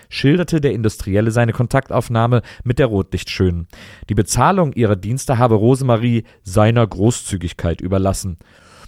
Schilderte 0.08 0.60
der 0.60 0.72
Industrielle 0.72 1.30
seine 1.30 1.52
Kontaktaufnahme 1.52 2.42
mit 2.64 2.78
der 2.78 2.86
Rotlichtschönen. 2.86 3.66
Die 4.08 4.14
Bezahlung 4.14 4.72
ihrer 4.72 4.96
Dienste 4.96 5.38
habe 5.38 5.54
Rosemarie 5.54 6.24
seiner 6.42 6.86
Großzügigkeit 6.86 7.80
überlassen. 7.80 8.38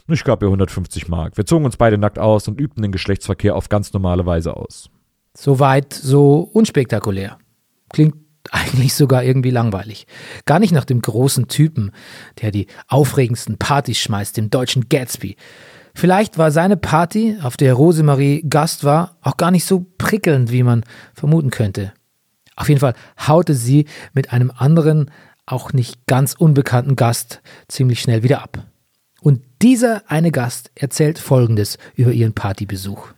Ich 0.08 0.24
gab 0.24 0.42
ihr 0.42 0.48
150 0.48 1.08
Mark. 1.08 1.36
Wir 1.36 1.46
zogen 1.46 1.64
uns 1.64 1.78
beide 1.78 1.96
nackt 1.96 2.18
aus 2.18 2.46
und 2.46 2.60
übten 2.60 2.82
den 2.82 2.92
Geschlechtsverkehr 2.92 3.56
auf 3.56 3.70
ganz 3.70 3.92
normale 3.92 4.26
Weise 4.26 4.56
aus. 4.56 4.90
Soweit 5.36 5.94
so 5.94 6.40
unspektakulär. 6.40 7.38
Klingt 7.88 8.16
eigentlich 8.50 8.94
sogar 8.94 9.24
irgendwie 9.24 9.50
langweilig. 9.50 10.06
Gar 10.44 10.58
nicht 10.58 10.72
nach 10.72 10.84
dem 10.84 11.00
großen 11.00 11.48
Typen, 11.48 11.90
der 12.42 12.50
die 12.50 12.66
aufregendsten 12.88 13.56
Partys 13.56 13.98
schmeißt, 13.98 14.36
dem 14.36 14.50
deutschen 14.50 14.88
Gatsby. 14.88 15.36
Vielleicht 15.94 16.38
war 16.38 16.50
seine 16.50 16.76
Party, 16.76 17.38
auf 17.42 17.56
der 17.56 17.74
Rosemarie 17.74 18.44
Gast 18.48 18.82
war, 18.84 19.16
auch 19.22 19.36
gar 19.36 19.50
nicht 19.50 19.64
so 19.64 19.86
prickelnd, 19.96 20.50
wie 20.50 20.64
man 20.64 20.84
vermuten 21.14 21.50
könnte. 21.50 21.92
Auf 22.56 22.68
jeden 22.68 22.80
Fall 22.80 22.94
haute 23.26 23.54
sie 23.54 23.86
mit 24.12 24.32
einem 24.32 24.52
anderen, 24.54 25.10
auch 25.46 25.72
nicht 25.72 26.06
ganz 26.06 26.34
unbekannten 26.34 26.96
Gast 26.96 27.42
ziemlich 27.68 28.00
schnell 28.00 28.22
wieder 28.22 28.42
ab. 28.42 28.66
Und 29.20 29.42
dieser 29.62 30.02
eine 30.10 30.30
Gast 30.30 30.70
erzählt 30.74 31.18
Folgendes 31.18 31.78
über 31.94 32.12
ihren 32.12 32.34
Partybesuch. 32.34 33.08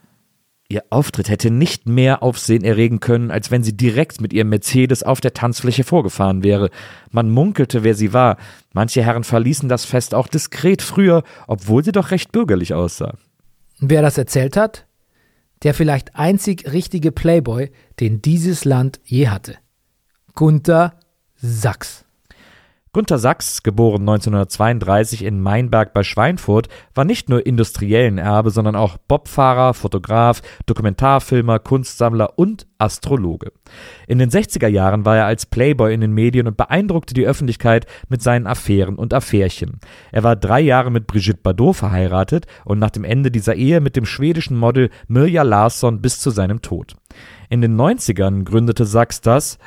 Ihr 0.68 0.82
Auftritt 0.90 1.28
hätte 1.28 1.50
nicht 1.50 1.86
mehr 1.86 2.24
Aufsehen 2.24 2.64
erregen 2.64 2.98
können, 2.98 3.30
als 3.30 3.52
wenn 3.52 3.62
sie 3.62 3.76
direkt 3.76 4.20
mit 4.20 4.32
ihrem 4.32 4.48
Mercedes 4.48 5.04
auf 5.04 5.20
der 5.20 5.32
Tanzfläche 5.32 5.84
vorgefahren 5.84 6.42
wäre. 6.42 6.70
Man 7.12 7.30
munkelte, 7.30 7.84
wer 7.84 7.94
sie 7.94 8.12
war. 8.12 8.36
Manche 8.72 9.02
Herren 9.02 9.22
verließen 9.22 9.68
das 9.68 9.84
Fest 9.84 10.12
auch 10.12 10.26
diskret 10.26 10.82
früher, 10.82 11.22
obwohl 11.46 11.84
sie 11.84 11.92
doch 11.92 12.10
recht 12.10 12.32
bürgerlich 12.32 12.74
aussah. 12.74 13.14
Wer 13.78 14.02
das 14.02 14.18
erzählt 14.18 14.56
hat? 14.56 14.86
Der 15.62 15.72
vielleicht 15.72 16.16
einzig 16.16 16.72
richtige 16.72 17.12
Playboy, 17.12 17.70
den 18.00 18.20
dieses 18.20 18.64
Land 18.64 19.00
je 19.04 19.28
hatte. 19.28 19.56
Gunther 20.34 20.98
Sachs. 21.36 22.05
Gunther 22.96 23.18
Sachs, 23.18 23.62
geboren 23.62 24.08
1932 24.08 25.22
in 25.22 25.42
Meinberg 25.42 25.92
bei 25.92 26.02
Schweinfurt, 26.02 26.68
war 26.94 27.04
nicht 27.04 27.28
nur 27.28 27.44
industriellen 27.44 28.16
Erbe, 28.16 28.48
sondern 28.48 28.74
auch 28.74 28.96
Bobfahrer, 28.96 29.74
Fotograf, 29.74 30.40
Dokumentarfilmer, 30.64 31.58
Kunstsammler 31.58 32.38
und 32.38 32.66
Astrologe. 32.78 33.52
In 34.06 34.18
den 34.18 34.30
60er 34.30 34.68
Jahren 34.68 35.04
war 35.04 35.14
er 35.14 35.26
als 35.26 35.44
Playboy 35.44 35.92
in 35.92 36.00
den 36.00 36.12
Medien 36.12 36.46
und 36.46 36.56
beeindruckte 36.56 37.12
die 37.12 37.26
Öffentlichkeit 37.26 37.84
mit 38.08 38.22
seinen 38.22 38.46
Affären 38.46 38.96
und 38.96 39.12
Affärchen. 39.12 39.78
Er 40.10 40.22
war 40.22 40.34
drei 40.34 40.62
Jahre 40.62 40.90
mit 40.90 41.06
Brigitte 41.06 41.40
Bardot 41.42 41.76
verheiratet 41.76 42.46
und 42.64 42.78
nach 42.78 42.88
dem 42.88 43.04
Ende 43.04 43.30
dieser 43.30 43.56
Ehe 43.56 43.82
mit 43.82 43.96
dem 43.96 44.06
schwedischen 44.06 44.56
Model 44.56 44.88
Mirja 45.06 45.42
Larsson 45.42 46.00
bis 46.00 46.18
zu 46.18 46.30
seinem 46.30 46.62
Tod. 46.62 46.94
In 47.50 47.60
den 47.60 47.76
90ern 47.76 48.44
gründete 48.44 48.86
Sachs 48.86 49.20
das 49.20 49.58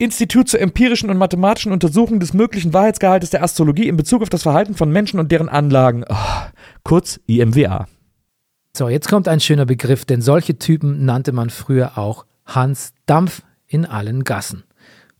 Institut 0.00 0.48
zur 0.48 0.60
empirischen 0.60 1.10
und 1.10 1.18
mathematischen 1.18 1.72
Untersuchung 1.72 2.20
des 2.20 2.32
möglichen 2.32 2.72
Wahrheitsgehaltes 2.72 3.28
der 3.28 3.42
Astrologie 3.42 3.86
in 3.86 3.98
Bezug 3.98 4.22
auf 4.22 4.30
das 4.30 4.44
Verhalten 4.44 4.74
von 4.74 4.90
Menschen 4.90 5.20
und 5.20 5.30
deren 5.30 5.50
Anlagen. 5.50 6.06
Oh, 6.08 6.14
kurz 6.84 7.20
IMWA. 7.26 7.86
So, 8.74 8.88
jetzt 8.88 9.08
kommt 9.08 9.28
ein 9.28 9.40
schöner 9.40 9.66
Begriff, 9.66 10.06
denn 10.06 10.22
solche 10.22 10.58
Typen 10.58 11.04
nannte 11.04 11.32
man 11.32 11.50
früher 11.50 11.98
auch 11.98 12.24
Hans 12.46 12.94
Dampf 13.04 13.42
in 13.66 13.84
allen 13.84 14.24
Gassen. 14.24 14.64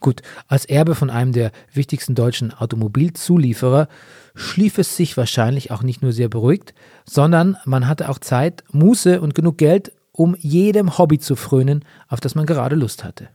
Gut, 0.00 0.22
als 0.48 0.64
Erbe 0.64 0.94
von 0.94 1.10
einem 1.10 1.32
der 1.32 1.52
wichtigsten 1.74 2.14
deutschen 2.14 2.54
Automobilzulieferer 2.54 3.86
schlief 4.34 4.78
es 4.78 4.96
sich 4.96 5.14
wahrscheinlich 5.18 5.72
auch 5.72 5.82
nicht 5.82 6.00
nur 6.00 6.12
sehr 6.12 6.30
beruhigt, 6.30 6.72
sondern 7.04 7.58
man 7.66 7.86
hatte 7.86 8.08
auch 8.08 8.18
Zeit, 8.18 8.64
Muße 8.72 9.20
und 9.20 9.34
genug 9.34 9.58
Geld, 9.58 9.92
um 10.12 10.34
jedem 10.38 10.96
Hobby 10.96 11.18
zu 11.18 11.36
frönen, 11.36 11.84
auf 12.08 12.20
das 12.20 12.34
man 12.34 12.46
gerade 12.46 12.76
Lust 12.76 13.04
hatte. 13.04 13.28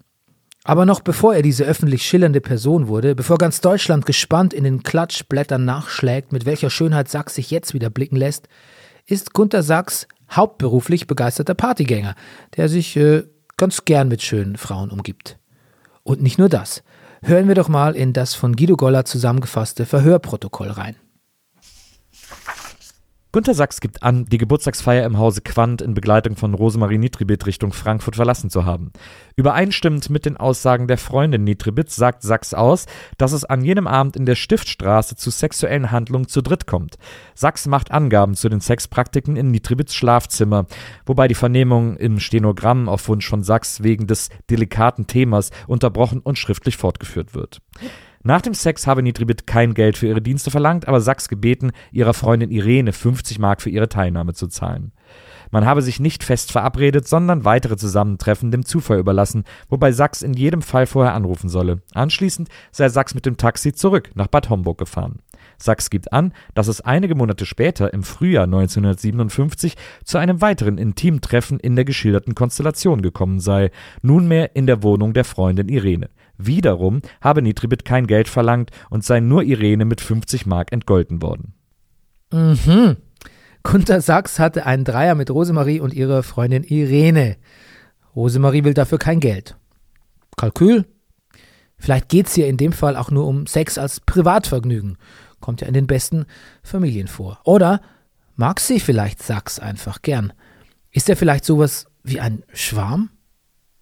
Aber 0.67 0.87
noch 0.87 1.01
bevor 1.01 1.35
er 1.35 1.43
diese 1.43 1.63
öffentlich 1.63 2.03
schillernde 2.03 2.41
Person 2.41 2.87
wurde, 2.87 3.13
bevor 3.13 3.37
ganz 3.37 3.61
Deutschland 3.61 4.07
gespannt 4.07 4.51
in 4.51 4.63
den 4.63 4.81
Klatschblättern 4.81 5.63
nachschlägt, 5.63 6.33
mit 6.33 6.47
welcher 6.47 6.71
Schönheit 6.71 7.07
Sachs 7.07 7.35
sich 7.35 7.51
jetzt 7.51 7.75
wieder 7.75 7.91
blicken 7.91 8.15
lässt, 8.15 8.49
ist 9.05 9.33
Gunther 9.33 9.61
Sachs 9.61 10.07
hauptberuflich 10.31 11.05
begeisterter 11.05 11.53
Partygänger, 11.53 12.15
der 12.57 12.67
sich 12.67 12.97
äh, 12.97 13.25
ganz 13.57 13.85
gern 13.85 14.07
mit 14.07 14.23
schönen 14.23 14.57
Frauen 14.57 14.89
umgibt. 14.89 15.37
Und 16.01 16.23
nicht 16.23 16.39
nur 16.39 16.49
das. 16.49 16.83
Hören 17.21 17.47
wir 17.47 17.55
doch 17.55 17.69
mal 17.69 17.95
in 17.95 18.11
das 18.11 18.33
von 18.33 18.55
Guido 18.55 18.75
Goller 18.75 19.05
zusammengefasste 19.05 19.85
Verhörprotokoll 19.85 20.69
rein. 20.69 20.95
Günter 23.35 23.53
Sachs 23.53 23.81
gibt 23.81 24.01
an, 24.01 24.23
die 24.23 24.37
Geburtstagsfeier 24.37 25.05
im 25.05 25.17
Hause 25.17 25.41
Quandt 25.41 25.81
in 25.81 25.93
Begleitung 25.93 26.37
von 26.37 26.53
Rosemarie 26.53 26.97
Nitribit 26.97 27.45
Richtung 27.45 27.73
Frankfurt 27.73 28.15
verlassen 28.15 28.49
zu 28.49 28.63
haben. 28.63 28.93
Übereinstimmend 29.35 30.09
mit 30.09 30.25
den 30.25 30.37
Aussagen 30.37 30.87
der 30.87 30.97
Freundin 30.97 31.43
Nitribit 31.43 31.91
sagt 31.91 32.21
Sachs 32.21 32.53
aus, 32.53 32.85
dass 33.17 33.33
es 33.33 33.43
an 33.43 33.61
jenem 33.61 33.87
Abend 33.87 34.15
in 34.15 34.25
der 34.25 34.35
Stiftstraße 34.35 35.17
zu 35.17 35.31
sexuellen 35.31 35.91
Handlungen 35.91 36.29
zu 36.29 36.41
dritt 36.41 36.65
kommt. 36.65 36.95
Sachs 37.33 37.67
macht 37.67 37.91
Angaben 37.91 38.35
zu 38.35 38.47
den 38.47 38.61
Sexpraktiken 38.61 39.35
in 39.35 39.51
Nitribits 39.51 39.93
Schlafzimmer, 39.93 40.65
wobei 41.05 41.27
die 41.27 41.35
Vernehmung 41.35 41.97
im 41.97 42.21
Stenogramm 42.21 42.87
auf 42.87 43.05
Wunsch 43.09 43.27
von 43.27 43.43
Sachs 43.43 43.83
wegen 43.83 44.07
des 44.07 44.29
delikaten 44.49 45.07
Themas 45.07 45.51
unterbrochen 45.67 46.21
und 46.21 46.39
schriftlich 46.39 46.77
fortgeführt 46.77 47.35
wird. 47.35 47.59
Nach 48.27 48.41
dem 48.41 48.55
Sex 48.55 48.87
habe 48.87 49.03
Nitribit 49.03 49.45
kein 49.45 49.75
Geld 49.75 49.99
für 49.99 50.07
ihre 50.07 50.19
Dienste 50.19 50.49
verlangt, 50.49 50.87
aber 50.87 50.99
Sachs 50.99 51.29
gebeten, 51.29 51.71
ihrer 51.91 52.15
Freundin 52.15 52.49
Irene 52.49 52.91
50 52.91 53.37
Mark 53.37 53.61
für 53.61 53.69
ihre 53.69 53.87
Teilnahme 53.87 54.33
zu 54.33 54.47
zahlen. 54.47 54.93
Man 55.51 55.67
habe 55.67 55.83
sich 55.83 55.99
nicht 55.99 56.23
fest 56.23 56.51
verabredet, 56.51 57.07
sondern 57.07 57.45
weitere 57.45 57.77
Zusammentreffen 57.77 58.49
dem 58.49 58.65
Zufall 58.65 58.97
überlassen, 58.97 59.43
wobei 59.69 59.91
Sachs 59.91 60.23
in 60.23 60.33
jedem 60.33 60.63
Fall 60.63 60.87
vorher 60.87 61.13
anrufen 61.13 61.49
solle. 61.49 61.83
Anschließend 61.93 62.49
sei 62.71 62.89
Sachs 62.89 63.13
mit 63.13 63.27
dem 63.27 63.37
Taxi 63.37 63.73
zurück 63.73 64.09
nach 64.15 64.25
Bad 64.25 64.49
Homburg 64.49 64.79
gefahren. 64.79 65.19
Sachs 65.59 65.91
gibt 65.91 66.11
an, 66.11 66.33
dass 66.55 66.67
es 66.67 66.81
einige 66.81 67.13
Monate 67.13 67.45
später, 67.45 67.93
im 67.93 68.01
Frühjahr 68.01 68.45
1957, 68.45 69.75
zu 70.03 70.17
einem 70.17 70.41
weiteren 70.41 70.79
Intimtreffen 70.79 71.59
in 71.59 71.75
der 71.75 71.85
geschilderten 71.85 72.33
Konstellation 72.33 73.03
gekommen 73.03 73.39
sei, 73.39 73.69
nunmehr 74.01 74.55
in 74.55 74.65
der 74.65 74.81
Wohnung 74.81 75.13
der 75.13 75.25
Freundin 75.25 75.69
Irene. 75.69 76.09
Wiederum 76.37 77.01
habe 77.21 77.41
Nitribit 77.41 77.85
kein 77.85 78.07
Geld 78.07 78.27
verlangt 78.27 78.71
und 78.89 79.03
sei 79.03 79.19
nur 79.19 79.43
Irene 79.43 79.85
mit 79.85 80.01
50 80.01 80.45
Mark 80.45 80.71
entgolten 80.71 81.21
worden. 81.21 81.53
Mhm. 82.31 82.97
Gunther 83.63 84.01
Sachs 84.01 84.37
hatte 84.37 84.65
einen 84.65 84.83
Dreier 84.83 85.15
mit 85.15 85.31
Rosemarie 85.31 85.79
und 85.79 85.93
ihrer 85.93 86.23
Freundin 86.23 86.63
Irene. 86.63 87.37
Rosemarie 88.15 88.63
will 88.63 88.73
dafür 88.73 88.99
kein 88.99 89.19
Geld. 89.19 89.57
Kalkül? 90.37 90.85
Vielleicht 91.77 92.09
geht 92.09 92.27
es 92.27 92.35
hier 92.35 92.47
in 92.47 92.57
dem 92.57 92.71
Fall 92.71 92.95
auch 92.95 93.11
nur 93.11 93.27
um 93.27 93.47
Sex 93.47 93.77
als 93.77 93.99
Privatvergnügen. 93.99 94.97
Kommt 95.39 95.61
ja 95.61 95.67
in 95.67 95.73
den 95.73 95.87
besten 95.87 96.25
Familien 96.63 97.07
vor. 97.07 97.39
Oder 97.43 97.81
mag 98.35 98.59
sie 98.59 98.79
vielleicht 98.79 99.21
Sachs 99.21 99.59
einfach 99.59 100.01
gern? 100.01 100.33
Ist 100.91 101.09
er 101.09 101.17
vielleicht 101.17 101.45
sowas 101.45 101.87
wie 102.03 102.19
ein 102.19 102.43
Schwarm? 102.53 103.09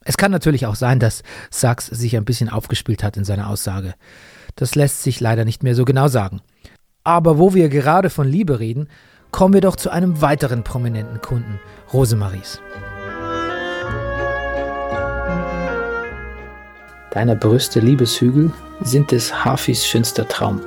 Es 0.05 0.17
kann 0.17 0.31
natürlich 0.31 0.65
auch 0.65 0.75
sein, 0.75 0.99
dass 0.99 1.23
Sachs 1.49 1.87
sich 1.87 2.17
ein 2.17 2.25
bisschen 2.25 2.49
aufgespielt 2.49 3.03
hat 3.03 3.17
in 3.17 3.23
seiner 3.23 3.49
Aussage. 3.49 3.93
Das 4.55 4.75
lässt 4.75 5.03
sich 5.03 5.19
leider 5.19 5.45
nicht 5.45 5.63
mehr 5.63 5.75
so 5.75 5.85
genau 5.85 6.07
sagen. 6.07 6.41
Aber 7.03 7.37
wo 7.37 7.53
wir 7.53 7.69
gerade 7.69 8.09
von 8.09 8.27
Liebe 8.27 8.59
reden, 8.59 8.87
kommen 9.31 9.53
wir 9.53 9.61
doch 9.61 9.75
zu 9.75 9.89
einem 9.89 10.21
weiteren 10.21 10.63
prominenten 10.63 11.21
Kunden, 11.21 11.59
Rosemaries. 11.91 12.61
Deiner 17.11 17.35
Brüste 17.35 17.79
Liebeshügel 17.79 18.51
sind 18.81 19.11
des 19.11 19.45
Hafis 19.45 19.87
schönster 19.87 20.27
Traum. 20.27 20.61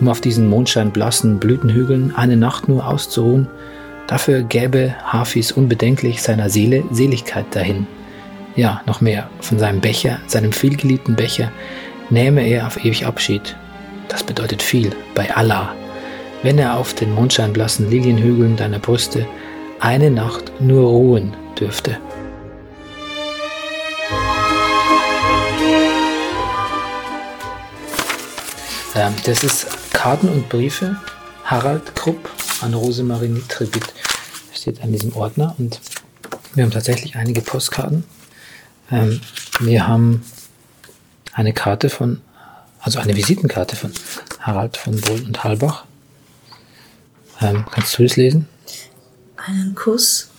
Um 0.00 0.08
auf 0.08 0.20
diesen 0.20 0.48
mondscheinblassen 0.48 1.38
Blütenhügeln 1.38 2.14
eine 2.16 2.36
Nacht 2.36 2.68
nur 2.68 2.86
auszuruhen, 2.86 3.46
dafür 4.06 4.42
gäbe 4.42 4.94
Hafis 5.04 5.52
unbedenklich 5.52 6.22
seiner 6.22 6.50
Seele 6.50 6.84
Seligkeit 6.90 7.46
dahin 7.52 7.86
ja, 8.56 8.82
noch 8.86 9.00
mehr 9.00 9.28
von 9.40 9.58
seinem 9.58 9.80
Becher, 9.80 10.20
seinem 10.26 10.52
vielgeliebten 10.52 11.16
Becher, 11.16 11.50
nehme 12.10 12.46
er 12.46 12.66
auf 12.66 12.84
ewig 12.84 13.06
Abschied. 13.06 13.56
Das 14.08 14.22
bedeutet 14.22 14.62
viel 14.62 14.94
bei 15.14 15.34
Allah, 15.34 15.74
wenn 16.42 16.58
er 16.58 16.76
auf 16.76 16.94
den 16.94 17.12
mondscheinblassen 17.14 17.90
Lilienhügeln 17.90 18.56
deiner 18.56 18.78
Brüste 18.78 19.26
eine 19.80 20.10
Nacht 20.10 20.52
nur 20.60 20.88
ruhen 20.88 21.34
dürfte. 21.58 21.98
Ähm, 28.94 29.14
das 29.24 29.42
ist 29.42 29.66
Karten 29.92 30.28
und 30.28 30.48
Briefe 30.48 30.96
Harald 31.44 31.94
Krupp 31.94 32.30
an 32.60 32.74
Rosemarie 32.74 33.28
Nitribit. 33.28 33.92
Steht 34.54 34.82
an 34.82 34.92
diesem 34.92 35.14
Ordner 35.16 35.54
und 35.58 35.80
wir 36.54 36.62
haben 36.62 36.70
tatsächlich 36.70 37.16
einige 37.16 37.40
Postkarten. 37.40 38.04
Ähm, 38.90 39.20
wir 39.60 39.86
haben 39.86 40.22
eine 41.32 41.52
Karte 41.52 41.90
von, 41.90 42.20
also 42.80 42.98
eine 42.98 43.16
Visitenkarte 43.16 43.76
von 43.76 43.92
Harald 44.40 44.76
von 44.76 45.00
Bohl 45.00 45.22
und 45.22 45.42
Halbach. 45.44 45.84
Ähm, 47.40 47.64
kannst 47.70 47.98
du 47.98 48.02
das 48.02 48.16
lesen? 48.16 48.48
Einen 49.36 49.74
Kuss, 49.74 50.30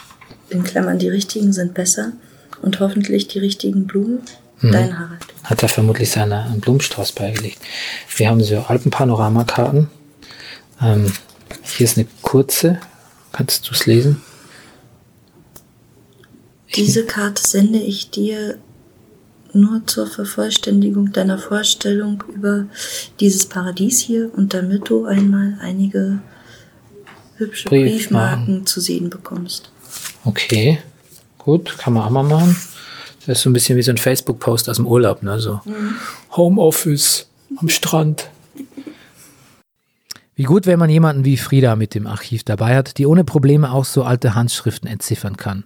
in 0.49 0.63
Klammern 0.63 0.99
die 0.99 1.09
richtigen 1.09 1.53
sind 1.53 1.73
besser 1.73 2.13
und 2.61 2.79
hoffentlich 2.79 3.27
die 3.27 3.39
richtigen 3.39 3.87
Blumen. 3.87 4.21
Dein 4.61 4.97
Harald. 4.97 5.21
Hat 5.43 5.61
er 5.61 5.69
vermutlich 5.69 6.09
seiner 6.09 6.45
einen 6.45 6.61
Blumenstrauß 6.61 7.11
beigelegt. 7.11 7.59
Wir 8.15 8.29
haben 8.29 8.41
so 8.41 8.59
Alpenpanoramakarten. 8.59 9.89
Ähm, 10.81 11.11
hier 11.63 11.85
ist 11.85 11.97
eine 11.97 12.07
kurze. 12.21 12.79
Kannst 13.31 13.67
du 13.67 13.73
es 13.73 13.85
lesen? 13.85 14.21
Diese 16.75 17.05
Karte 17.05 17.41
sende 17.45 17.79
ich 17.79 18.09
dir 18.09 18.57
nur 19.53 19.87
zur 19.87 20.07
Vervollständigung 20.07 21.13
deiner 21.13 21.37
Vorstellung 21.37 22.23
über 22.33 22.65
dieses 23.21 23.45
Paradies 23.45 23.99
hier 23.99 24.29
und 24.35 24.53
damit 24.53 24.89
du 24.89 25.05
einmal 25.05 25.57
einige 25.61 26.19
hübsche 27.37 27.69
Briefmarken. 27.69 27.97
Briefmarken 27.97 28.65
zu 28.65 28.81
sehen 28.81 29.09
bekommst. 29.09 29.71
Okay, 30.25 30.79
gut, 31.37 31.77
kann 31.77 31.93
man 31.93 32.03
auch 32.03 32.09
mal 32.09 32.23
machen. 32.23 32.55
Das 33.25 33.37
ist 33.37 33.43
so 33.43 33.49
ein 33.49 33.53
bisschen 33.53 33.77
wie 33.77 33.81
so 33.81 33.91
ein 33.91 33.97
Facebook-Post 33.97 34.69
aus 34.69 34.75
dem 34.75 34.87
Urlaub, 34.87 35.23
ne? 35.23 35.39
So 35.39 35.61
Homeoffice 36.35 37.27
am 37.57 37.69
Strand. 37.69 38.29
Wie 40.35 40.43
gut, 40.43 40.65
wenn 40.65 40.79
man 40.79 40.89
jemanden 40.89 41.23
wie 41.23 41.37
Frieda 41.37 41.77
mit 41.77 41.95
dem 41.95 42.07
Archiv 42.07 42.43
dabei 42.43 42.75
hat, 42.75 42.97
die 42.97 43.05
ohne 43.05 43.23
Probleme 43.23 43.71
auch 43.71 43.85
so 43.85 44.03
alte 44.03 44.35
Handschriften 44.35 44.89
entziffern 44.89 45.37
kann. 45.37 45.63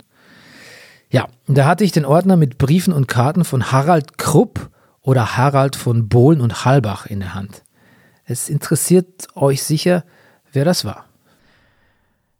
Ja, 1.11 1.27
da 1.47 1.65
hatte 1.65 1.83
ich 1.83 1.91
den 1.91 2.05
Ordner 2.05 2.35
mit 2.35 2.59
Briefen 2.59 2.93
und 2.93 3.07
Karten 3.07 3.43
von 3.43 3.71
Harald 3.71 4.19
Krupp 4.19 4.69
oder 5.01 5.37
Harald 5.37 5.75
von 5.75 6.07
Bohlen 6.07 6.39
und 6.39 6.65
Halbach 6.65 7.07
in 7.07 7.19
der 7.19 7.33
Hand. 7.33 7.63
Es 8.25 8.47
interessiert 8.47 9.27
euch 9.33 9.63
sicher, 9.63 10.03
wer 10.51 10.65
das 10.65 10.85
war. 10.85 11.05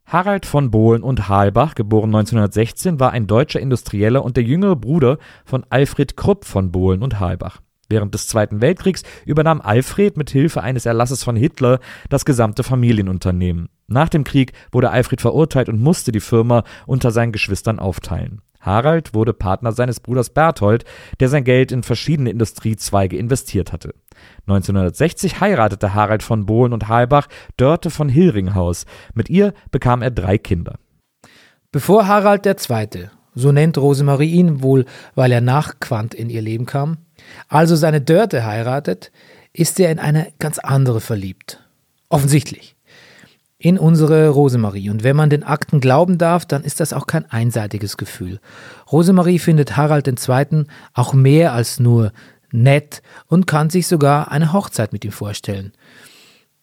Harald 0.05 0.45
von 0.45 0.69
Bohlen 0.69 1.01
und 1.01 1.29
Halbach, 1.29 1.73
geboren 1.73 2.09
1916, 2.09 2.99
war 2.99 3.11
ein 3.11 3.25
deutscher 3.25 3.59
Industrieller 3.59 4.23
und 4.23 4.37
der 4.37 4.43
jüngere 4.43 4.75
Bruder 4.75 5.17
von 5.45 5.65
Alfred 5.69 6.15
Krupp 6.15 6.45
von 6.45 6.71
Bohlen 6.71 7.01
und 7.01 7.19
Halbach. 7.19 7.61
Während 7.89 8.13
des 8.13 8.27
Zweiten 8.27 8.61
Weltkriegs 8.61 9.01
übernahm 9.25 9.61
Alfred 9.61 10.15
mit 10.15 10.29
Hilfe 10.29 10.61
eines 10.61 10.85
Erlasses 10.85 11.23
von 11.23 11.35
Hitler 11.35 11.79
das 12.09 12.23
gesamte 12.23 12.61
Familienunternehmen. 12.61 13.69
Nach 13.87 14.09
dem 14.09 14.23
Krieg 14.23 14.53
wurde 14.71 14.91
Alfred 14.91 15.21
verurteilt 15.21 15.69
und 15.69 15.81
musste 15.81 16.11
die 16.11 16.19
Firma 16.19 16.63
unter 16.85 17.09
seinen 17.09 17.31
Geschwistern 17.31 17.79
aufteilen. 17.79 18.41
Harald 18.69 19.13
wurde 19.15 19.33
Partner 19.33 19.71
seines 19.71 19.99
Bruders 19.99 20.29
Berthold, 20.29 20.85
der 21.19 21.27
sein 21.27 21.43
Geld 21.43 21.71
in 21.71 21.81
verschiedene 21.81 22.29
Industriezweige 22.29 23.17
investiert 23.17 23.73
hatte. 23.73 23.95
1960 24.47 25.41
heiratete 25.41 25.95
Harald 25.95 26.21
von 26.21 26.45
Bohlen 26.45 26.71
und 26.71 26.87
Halbach 26.87 27.27
Dörte 27.57 27.89
von 27.89 28.09
Hilringhaus. 28.09 28.85
Mit 29.15 29.29
ihr 29.29 29.53
bekam 29.71 30.01
er 30.03 30.11
drei 30.11 30.37
Kinder. 30.37 30.75
Bevor 31.71 32.07
Harald 32.07 32.45
II., 32.45 33.09
so 33.35 33.51
nennt 33.51 33.77
Rosemarie 33.77 34.31
ihn 34.31 34.61
wohl, 34.61 34.85
weil 35.15 35.31
er 35.31 35.41
nach 35.41 35.79
Quandt 35.79 36.13
in 36.13 36.29
ihr 36.29 36.41
Leben 36.41 36.65
kam, 36.65 36.97
also 37.47 37.75
seine 37.75 38.01
Dörte 38.01 38.45
heiratet, 38.45 39.11
ist 39.53 39.79
er 39.79 39.91
in 39.91 39.99
eine 39.99 40.31
ganz 40.39 40.59
andere 40.59 41.01
verliebt. 41.01 41.63
Offensichtlich. 42.09 42.75
In 43.61 43.77
unsere 43.77 44.29
Rosemarie. 44.29 44.89
Und 44.89 45.03
wenn 45.03 45.17
man 45.17 45.29
den 45.29 45.43
Akten 45.43 45.81
glauben 45.81 46.17
darf, 46.17 46.45
dann 46.45 46.63
ist 46.63 46.79
das 46.79 46.93
auch 46.93 47.07
kein 47.07 47.29
einseitiges 47.29 47.97
Gefühl. 47.97 48.39
Rosemarie 48.89 49.37
findet 49.37 49.75
Harald 49.75 50.07
II. 50.07 50.63
auch 50.93 51.13
mehr 51.13 51.51
als 51.51 51.77
nur 51.77 52.13
nett 52.53 53.01
und 53.27 53.47
kann 53.47 53.69
sich 53.69 53.87
sogar 53.87 54.31
eine 54.31 54.53
Hochzeit 54.53 54.93
mit 54.93 55.03
ihm 55.03 55.11
vorstellen. 55.11 55.73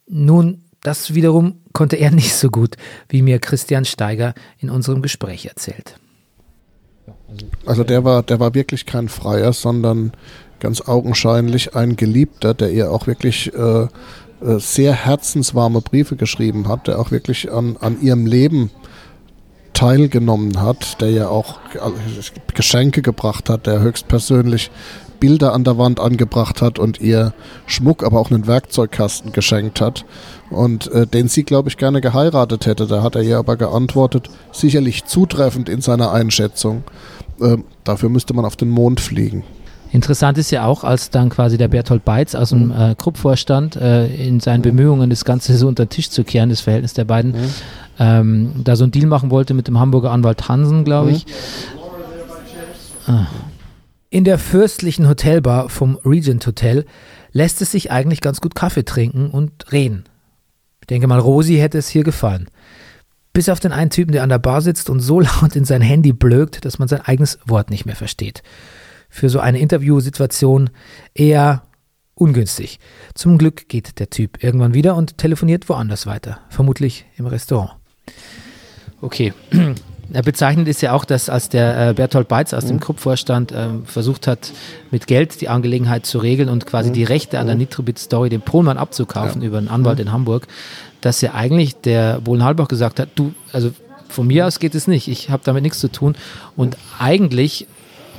Nun, 0.08 0.62
das 0.82 1.14
wiederum 1.14 1.60
konnte 1.74 1.96
er 1.96 2.10
nicht 2.12 2.34
so 2.34 2.48
gut, 2.48 2.76
wie 3.10 3.20
mir 3.20 3.40
Christian 3.40 3.84
Steiger 3.84 4.32
in 4.58 4.70
unserem 4.70 5.02
Gespräch 5.02 5.44
erzählt. 5.44 5.98
Also 7.66 7.84
der 7.84 8.04
war, 8.04 8.22
der 8.22 8.40
war 8.40 8.54
wirklich 8.54 8.86
kein 8.86 9.08
Freier, 9.08 9.52
sondern 9.52 10.12
ganz 10.60 10.80
augenscheinlich 10.80 11.74
ein 11.74 11.96
Geliebter, 11.96 12.54
der 12.54 12.70
ihr 12.70 12.90
auch 12.90 13.06
wirklich 13.06 13.52
äh, 13.52 13.88
äh, 14.40 14.58
sehr 14.58 14.92
herzenswarme 14.92 15.80
Briefe 15.80 16.16
geschrieben 16.16 16.68
hat, 16.68 16.86
der 16.86 16.98
auch 16.98 17.10
wirklich 17.10 17.50
an, 17.50 17.76
an 17.80 18.00
ihrem 18.00 18.26
Leben 18.26 18.70
teilgenommen 19.72 20.60
hat, 20.60 21.00
der 21.00 21.10
ja 21.10 21.28
auch 21.28 21.58
äh, 21.74 21.78
Geschenke 22.54 23.02
gebracht 23.02 23.50
hat, 23.50 23.66
der 23.66 23.80
höchstpersönlich 23.80 24.70
Bilder 25.20 25.52
an 25.52 25.64
der 25.64 25.78
Wand 25.78 26.00
angebracht 26.00 26.62
hat 26.62 26.78
und 26.78 27.00
ihr 27.00 27.32
Schmuck, 27.66 28.04
aber 28.04 28.20
auch 28.20 28.30
einen 28.30 28.46
Werkzeugkasten 28.46 29.32
geschenkt 29.32 29.80
hat 29.80 30.04
und 30.50 30.90
äh, 30.92 31.06
den 31.06 31.28
sie, 31.28 31.44
glaube 31.44 31.68
ich, 31.68 31.76
gerne 31.76 32.00
geheiratet 32.00 32.66
hätte. 32.66 32.86
Da 32.86 33.02
hat 33.02 33.16
er 33.16 33.22
ihr 33.22 33.38
aber 33.38 33.56
geantwortet, 33.56 34.30
sicherlich 34.52 35.04
zutreffend 35.04 35.68
in 35.68 35.80
seiner 35.80 36.12
Einschätzung. 36.12 36.84
Äh, 37.40 37.58
dafür 37.84 38.08
müsste 38.08 38.34
man 38.34 38.44
auf 38.44 38.56
den 38.56 38.68
Mond 38.68 39.00
fliegen. 39.00 39.44
Interessant 39.92 40.36
ist 40.36 40.50
ja 40.50 40.64
auch, 40.64 40.84
als 40.84 41.10
dann 41.10 41.28
quasi 41.28 41.58
der 41.58 41.68
Berthold 41.68 42.04
Beitz 42.04 42.34
aus 42.34 42.50
dem 42.50 42.70
äh, 42.70 42.94
Krupp-Vorstand 42.96 43.76
äh, 43.76 44.06
in 44.06 44.40
seinen 44.40 44.62
Bemühungen, 44.62 45.10
das 45.10 45.24
Ganze 45.24 45.56
so 45.56 45.68
unter 45.68 45.86
den 45.86 45.90
Tisch 45.90 46.10
zu 46.10 46.24
kehren, 46.24 46.50
das 46.50 46.60
Verhältnis 46.60 46.92
der 46.92 47.04
beiden, 47.04 47.34
ähm, 47.98 48.52
da 48.64 48.76
so 48.76 48.84
einen 48.84 48.92
Deal 48.92 49.06
machen 49.06 49.30
wollte 49.30 49.54
mit 49.54 49.68
dem 49.68 49.78
Hamburger 49.78 50.10
Anwalt 50.10 50.48
Hansen, 50.48 50.84
glaube 50.84 51.12
ich. 51.12 51.26
Ah. 53.06 53.26
In 54.10 54.24
der 54.24 54.38
fürstlichen 54.38 55.08
Hotelbar 55.08 55.68
vom 55.68 55.98
Regent 56.04 56.46
Hotel 56.46 56.84
lässt 57.32 57.62
es 57.62 57.70
sich 57.70 57.90
eigentlich 57.90 58.20
ganz 58.20 58.40
gut 58.40 58.54
Kaffee 58.54 58.84
trinken 58.84 59.30
und 59.30 59.70
reden. 59.72 60.04
Ich 60.80 60.86
denke 60.86 61.06
mal, 61.06 61.18
Rosi 61.18 61.56
hätte 61.56 61.78
es 61.78 61.88
hier 61.88 62.04
gefallen. 62.04 62.48
Bis 63.32 63.48
auf 63.48 63.60
den 63.60 63.72
einen 63.72 63.90
Typen, 63.90 64.12
der 64.12 64.22
an 64.22 64.28
der 64.28 64.38
Bar 64.38 64.62
sitzt 64.62 64.88
und 64.88 65.00
so 65.00 65.20
laut 65.40 65.54
in 65.54 65.64
sein 65.64 65.82
Handy 65.82 66.12
blökt, 66.12 66.64
dass 66.64 66.78
man 66.78 66.88
sein 66.88 67.02
eigenes 67.02 67.38
Wort 67.44 67.70
nicht 67.70 67.86
mehr 67.86 67.96
versteht. 67.96 68.42
Für 69.16 69.30
so 69.30 69.40
eine 69.40 69.58
Interviewsituation 69.58 70.68
eher 71.14 71.62
ungünstig. 72.16 72.78
Zum 73.14 73.38
Glück 73.38 73.66
geht 73.66 73.98
der 73.98 74.10
Typ 74.10 74.44
irgendwann 74.44 74.74
wieder 74.74 74.94
und 74.94 75.16
telefoniert 75.16 75.70
woanders 75.70 76.06
weiter, 76.06 76.40
vermutlich 76.50 77.06
im 77.16 77.24
Restaurant. 77.26 77.72
Okay. 79.00 79.32
Ja, 80.14 80.22
bezeichnend 80.22 80.68
ist 80.68 80.82
ja 80.82 80.92
auch, 80.92 81.04
dass 81.04 81.28
als 81.28 81.48
der 81.48 81.88
äh, 81.88 81.92
Berthold 81.92 82.28
Beitz 82.28 82.54
aus 82.54 82.64
dem 82.64 82.78
Krupp-Vorstand 82.78 83.52
ähm, 83.52 83.84
versucht 83.86 84.28
hat, 84.28 84.52
mit 84.92 85.08
Geld 85.08 85.40
die 85.40 85.48
Angelegenheit 85.48 86.06
zu 86.06 86.18
regeln 86.18 86.48
und 86.48 86.64
quasi 86.64 86.92
die 86.92 87.02
Rechte 87.02 87.40
an 87.40 87.48
der 87.48 87.56
Nitrobit-Story 87.56 88.28
dem 88.28 88.40
Pohlmann 88.40 88.78
abzukaufen 88.78 89.42
über 89.42 89.58
einen 89.58 89.66
Anwalt 89.66 89.98
in 89.98 90.12
Hamburg, 90.12 90.46
dass 91.00 91.22
ja 91.22 91.34
eigentlich 91.34 91.74
der 91.80 92.20
Bohlen-Halbach 92.20 92.68
gesagt 92.68 93.00
hat, 93.00 93.08
du, 93.16 93.34
also 93.52 93.72
von 94.08 94.28
mir 94.28 94.46
aus 94.46 94.60
geht 94.60 94.76
es 94.76 94.86
nicht, 94.86 95.08
ich 95.08 95.28
habe 95.28 95.42
damit 95.44 95.64
nichts 95.64 95.80
zu 95.80 95.90
tun 95.90 96.14
und 96.54 96.76
eigentlich 97.00 97.66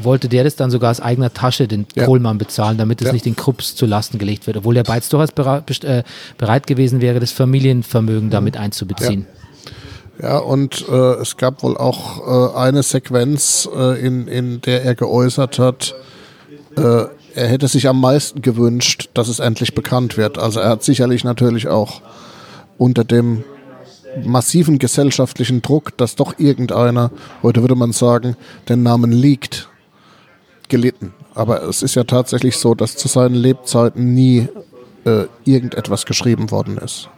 wollte 0.04 0.30
der 0.30 0.44
das 0.44 0.56
dann 0.56 0.72
sogar 0.72 0.92
aus 0.92 1.00
eigener 1.00 1.34
Tasche 1.34 1.68
den 1.68 1.86
Ja. 1.96 2.06
Kohlmann 2.06 2.38
bezahlen, 2.38 2.78
damit 2.78 3.02
es 3.02 3.08
Ja. 3.08 3.14
nicht 3.14 3.26
den 3.26 3.36
Krupps 3.36 3.76
zu 3.76 3.86
Lasten 3.86 4.18
gelegt 4.18 4.48
wird, 4.48 4.58
obwohl 4.58 4.74
der 4.76 4.84
Beitz 4.84 5.10
durchaus 5.10 5.30
äh, 5.84 6.04
bereit 6.38 6.68
gewesen 6.68 7.02
wäre, 7.02 7.20
das 7.20 7.32
Familienvermögen 7.32 8.30
damit 8.30 8.58
einzubeziehen. 8.58 9.26
Ja, 10.22 10.40
und 10.40 10.86
äh, 10.90 11.14
es 11.22 11.38
gab 11.38 11.62
wohl 11.62 11.78
auch 11.78 12.54
äh, 12.56 12.58
eine 12.58 12.82
Sequenz, 12.82 13.70
äh, 13.76 14.00
in, 14.04 14.28
in 14.28 14.62
der 14.62 14.84
er 14.84 14.96
geäußert 14.96 15.60
hat, 15.60 15.94
äh, 16.76 17.06
er 17.36 17.48
hätte 17.48 17.68
sich 17.68 17.88
am 17.88 18.02
meisten 18.02 18.42
gewünscht, 18.42 19.10
dass 19.14 19.28
es 19.28 19.38
endlich 19.40 19.76
bekannt 19.76 20.18
wird. 20.18 20.40
Also 20.40 20.60
er 20.60 20.70
hat 20.70 20.84
sicherlich 20.84 21.24
natürlich 21.24 21.68
auch 21.68 22.02
unter 22.80 23.04
dem 23.04 23.44
massiven 24.26 24.80
gesellschaftlichen 24.80 25.62
Druck, 25.62 25.96
dass 25.98 26.16
doch 26.16 26.40
irgendeiner, 26.40 27.12
heute 27.44 27.62
würde 27.62 27.76
man 27.76 27.92
sagen, 27.92 28.36
den 28.70 28.82
Namen 28.82 29.12
liegt, 29.12 29.70
gelitten. 30.70 31.14
Aber 31.36 31.64
es 31.64 31.84
ist 31.84 31.96
ja 31.96 32.04
tatsächlich 32.04 32.58
so, 32.58 32.76
dass 32.76 32.96
zu 32.96 33.08
seinen 33.08 33.36
Lebzeiten 33.36 34.14
nie 34.14 34.48
äh, 35.06 35.26
irgendetwas 35.46 36.06
geschrieben 36.06 36.52
worden 36.52 36.78
ist. 36.78 37.10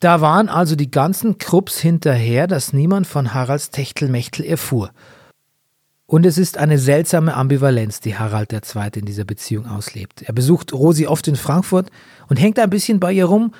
Da 0.00 0.20
waren 0.20 0.48
also 0.48 0.76
die 0.76 0.90
ganzen 0.90 1.38
Krupps 1.38 1.78
hinterher, 1.80 2.46
dass 2.46 2.72
niemand 2.72 3.06
von 3.06 3.34
Haralds 3.34 3.70
Techtelmechtel 3.70 4.44
erfuhr. 4.44 4.90
Und 6.06 6.24
es 6.24 6.38
ist 6.38 6.56
eine 6.56 6.78
seltsame 6.78 7.34
Ambivalenz, 7.34 8.00
die 8.00 8.16
Harald 8.16 8.52
II. 8.52 8.88
in 8.94 9.04
dieser 9.04 9.24
Beziehung 9.24 9.66
auslebt. 9.66 10.22
Er 10.22 10.32
besucht 10.32 10.72
Rosi 10.72 11.06
oft 11.06 11.28
in 11.28 11.36
Frankfurt 11.36 11.90
und 12.28 12.38
hängt 12.38 12.58
ein 12.58 12.70
bisschen 12.70 12.98
bei 13.00 13.12
ihr 13.12 13.26
rum, 13.26 13.52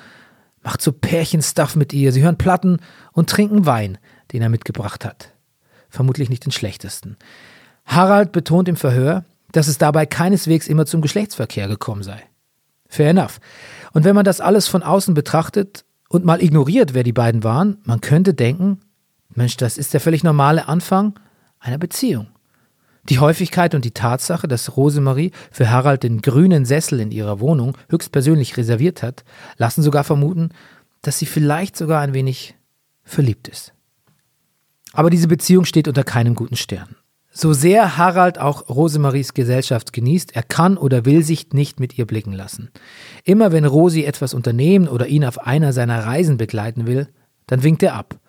macht 0.63 0.81
so 0.81 0.91
Pärchenstuff 0.91 1.75
mit 1.75 1.93
ihr. 1.93 2.11
Sie 2.11 2.23
hören 2.23 2.37
Platten 2.37 2.79
und 3.11 3.29
trinken 3.29 3.65
Wein, 3.67 3.99
den 4.31 4.41
er 4.41 4.49
mitgebracht 4.49 5.05
hat. 5.05 5.33
Vermutlich 5.89 6.29
nicht 6.29 6.45
den 6.45 6.51
schlechtesten. 6.51 7.17
Harald 7.89 8.31
betont 8.31 8.69
im 8.69 8.75
Verhör, 8.75 9.25
dass 9.51 9.67
es 9.67 9.79
dabei 9.79 10.05
keineswegs 10.05 10.67
immer 10.67 10.85
zum 10.85 11.01
Geschlechtsverkehr 11.01 11.67
gekommen 11.67 12.03
sei. 12.03 12.23
Fair 12.87 13.09
enough. 13.09 13.39
Und 13.93 14.03
wenn 14.03 14.15
man 14.15 14.25
das 14.25 14.41
alles 14.41 14.67
von 14.67 14.83
außen 14.83 15.15
betrachtet 15.15 15.85
und 16.07 16.23
mal 16.23 16.41
ignoriert, 16.41 16.93
wer 16.93 17.03
die 17.03 17.13
beiden 17.13 17.43
waren, 17.43 17.79
man 17.83 17.99
könnte 17.99 18.35
denken, 18.35 18.79
Mensch, 19.33 19.57
das 19.57 19.77
ist 19.77 19.93
der 19.93 20.01
völlig 20.01 20.23
normale 20.23 20.67
Anfang 20.67 21.19
einer 21.59 21.79
Beziehung. 21.79 22.27
Die 23.09 23.17
Häufigkeit 23.17 23.73
und 23.73 23.85
die 23.85 23.93
Tatsache, 23.93 24.47
dass 24.47 24.77
Rosemarie 24.77 25.31
für 25.51 25.71
Harald 25.71 26.03
den 26.03 26.21
grünen 26.21 26.65
Sessel 26.65 26.99
in 26.99 27.09
ihrer 27.09 27.39
Wohnung 27.39 27.75
höchstpersönlich 27.89 28.55
reserviert 28.55 29.01
hat, 29.01 29.23
lassen 29.57 29.81
sogar 29.81 30.03
vermuten, 30.03 30.49
dass 31.01 31.17
sie 31.17 31.25
vielleicht 31.25 31.75
sogar 31.75 32.01
ein 32.01 32.13
wenig 32.13 32.55
verliebt 33.03 33.47
ist. 33.47 33.73
Aber 34.93 35.09
diese 35.09 35.27
Beziehung 35.27 35.65
steht 35.65 35.87
unter 35.87 36.03
keinem 36.03 36.35
guten 36.35 36.55
Stern. 36.55 36.95
So 37.31 37.53
sehr 37.53 37.97
Harald 37.97 38.39
auch 38.39 38.69
Rosemaries 38.69 39.33
Gesellschaft 39.33 39.93
genießt, 39.93 40.35
er 40.35 40.43
kann 40.43 40.77
oder 40.77 41.05
will 41.05 41.23
sich 41.23 41.51
nicht 41.53 41.79
mit 41.79 41.97
ihr 41.97 42.05
blicken 42.05 42.33
lassen. 42.33 42.71
Immer 43.23 43.51
wenn 43.51 43.65
Rosi 43.65 44.03
etwas 44.03 44.33
unternehmen 44.33 44.87
oder 44.87 45.07
ihn 45.07 45.23
auf 45.23 45.39
einer 45.39 45.71
seiner 45.71 46.05
Reisen 46.05 46.37
begleiten 46.37 46.87
will, 46.87 47.07
dann 47.45 47.63
winkt 47.63 47.83
er 47.83 47.93
ab. 47.95 48.19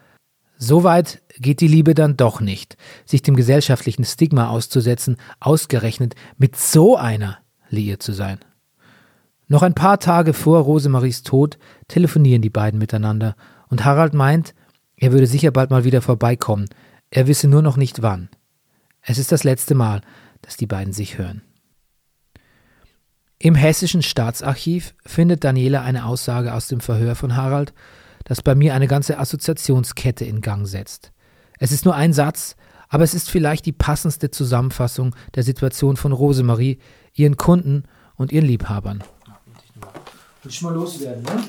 So 0.58 0.84
weit 0.84 1.22
geht 1.38 1.62
die 1.62 1.68
Liebe 1.68 1.94
dann 1.94 2.18
doch 2.18 2.42
nicht, 2.42 2.76
sich 3.06 3.22
dem 3.22 3.34
gesellschaftlichen 3.34 4.04
Stigma 4.04 4.50
auszusetzen, 4.50 5.16
ausgerechnet 5.40 6.14
mit 6.36 6.56
so 6.56 6.98
einer 6.98 7.38
liiert 7.70 8.02
zu 8.02 8.12
sein. 8.12 8.38
Noch 9.48 9.62
ein 9.62 9.74
paar 9.74 9.98
Tage 9.98 10.34
vor 10.34 10.60
Rosemaries 10.60 11.22
Tod 11.22 11.58
telefonieren 11.88 12.42
die 12.42 12.50
beiden 12.50 12.78
miteinander 12.78 13.34
und 13.68 13.86
Harald 13.86 14.12
meint, 14.12 14.54
er 14.96 15.12
würde 15.12 15.26
sicher 15.26 15.50
bald 15.50 15.70
mal 15.70 15.84
wieder 15.84 16.02
vorbeikommen, 16.02 16.66
er 17.10 17.26
wisse 17.26 17.48
nur 17.48 17.62
noch 17.62 17.78
nicht 17.78 18.02
wann. 18.02 18.28
Es 19.02 19.18
ist 19.18 19.32
das 19.32 19.44
letzte 19.44 19.74
Mal, 19.74 20.02
dass 20.42 20.56
die 20.56 20.66
beiden 20.66 20.92
sich 20.92 21.18
hören. 21.18 21.42
Im 23.38 23.54
Hessischen 23.54 24.02
Staatsarchiv 24.02 24.94
findet 25.06 25.44
Daniela 25.44 25.82
eine 25.82 26.04
Aussage 26.04 26.52
aus 26.52 26.68
dem 26.68 26.80
Verhör 26.80 27.14
von 27.14 27.36
Harald, 27.36 27.72
das 28.24 28.42
bei 28.42 28.54
mir 28.54 28.74
eine 28.74 28.86
ganze 28.86 29.18
Assoziationskette 29.18 30.26
in 30.26 30.42
Gang 30.42 30.66
setzt. 30.66 31.12
Es 31.58 31.72
ist 31.72 31.86
nur 31.86 31.94
ein 31.94 32.12
Satz, 32.12 32.56
aber 32.90 33.04
es 33.04 33.14
ist 33.14 33.30
vielleicht 33.30 33.64
die 33.64 33.72
passendste 33.72 34.30
Zusammenfassung 34.30 35.14
der 35.34 35.42
Situation 35.42 35.96
von 35.96 36.12
Rosemarie, 36.12 36.78
ihren 37.14 37.36
Kunden 37.38 37.84
und 38.16 38.32
ihren 38.32 38.44
Liebhabern. 38.44 39.02
Will 40.42 40.50
ich 40.50 40.62
mal 40.62 40.74
loswerden, 40.74 41.22
ne? 41.22 41.44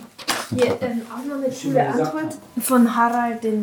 Hier, 0.49 0.77
ähm, 0.81 1.01
auch 1.09 1.25
noch 1.25 1.43
eine 1.43 1.53
coole 1.53 1.87
Antwort 1.87 2.37
von 2.59 2.95
Harald 2.95 3.43
II. 3.43 3.59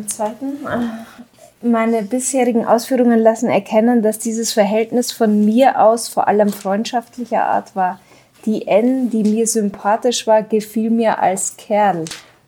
Meine 1.61 2.03
bisherigen 2.03 2.65
Ausführungen 2.65 3.19
lassen 3.19 3.49
erkennen, 3.49 4.01
dass 4.01 4.17
dieses 4.17 4.53
Verhältnis 4.53 5.11
von 5.11 5.43
mir 5.43 5.81
aus 5.81 6.07
vor 6.07 6.27
allem 6.27 6.49
freundschaftlicher 6.49 7.43
Art 7.43 7.75
war. 7.75 7.99
Die 8.45 8.67
N, 8.67 9.09
die 9.09 9.23
mir 9.23 9.45
sympathisch 9.45 10.25
war, 10.25 10.43
gefiel 10.43 10.89
mir 10.89 11.19
als 11.19 11.57
Kerl, 11.57 12.05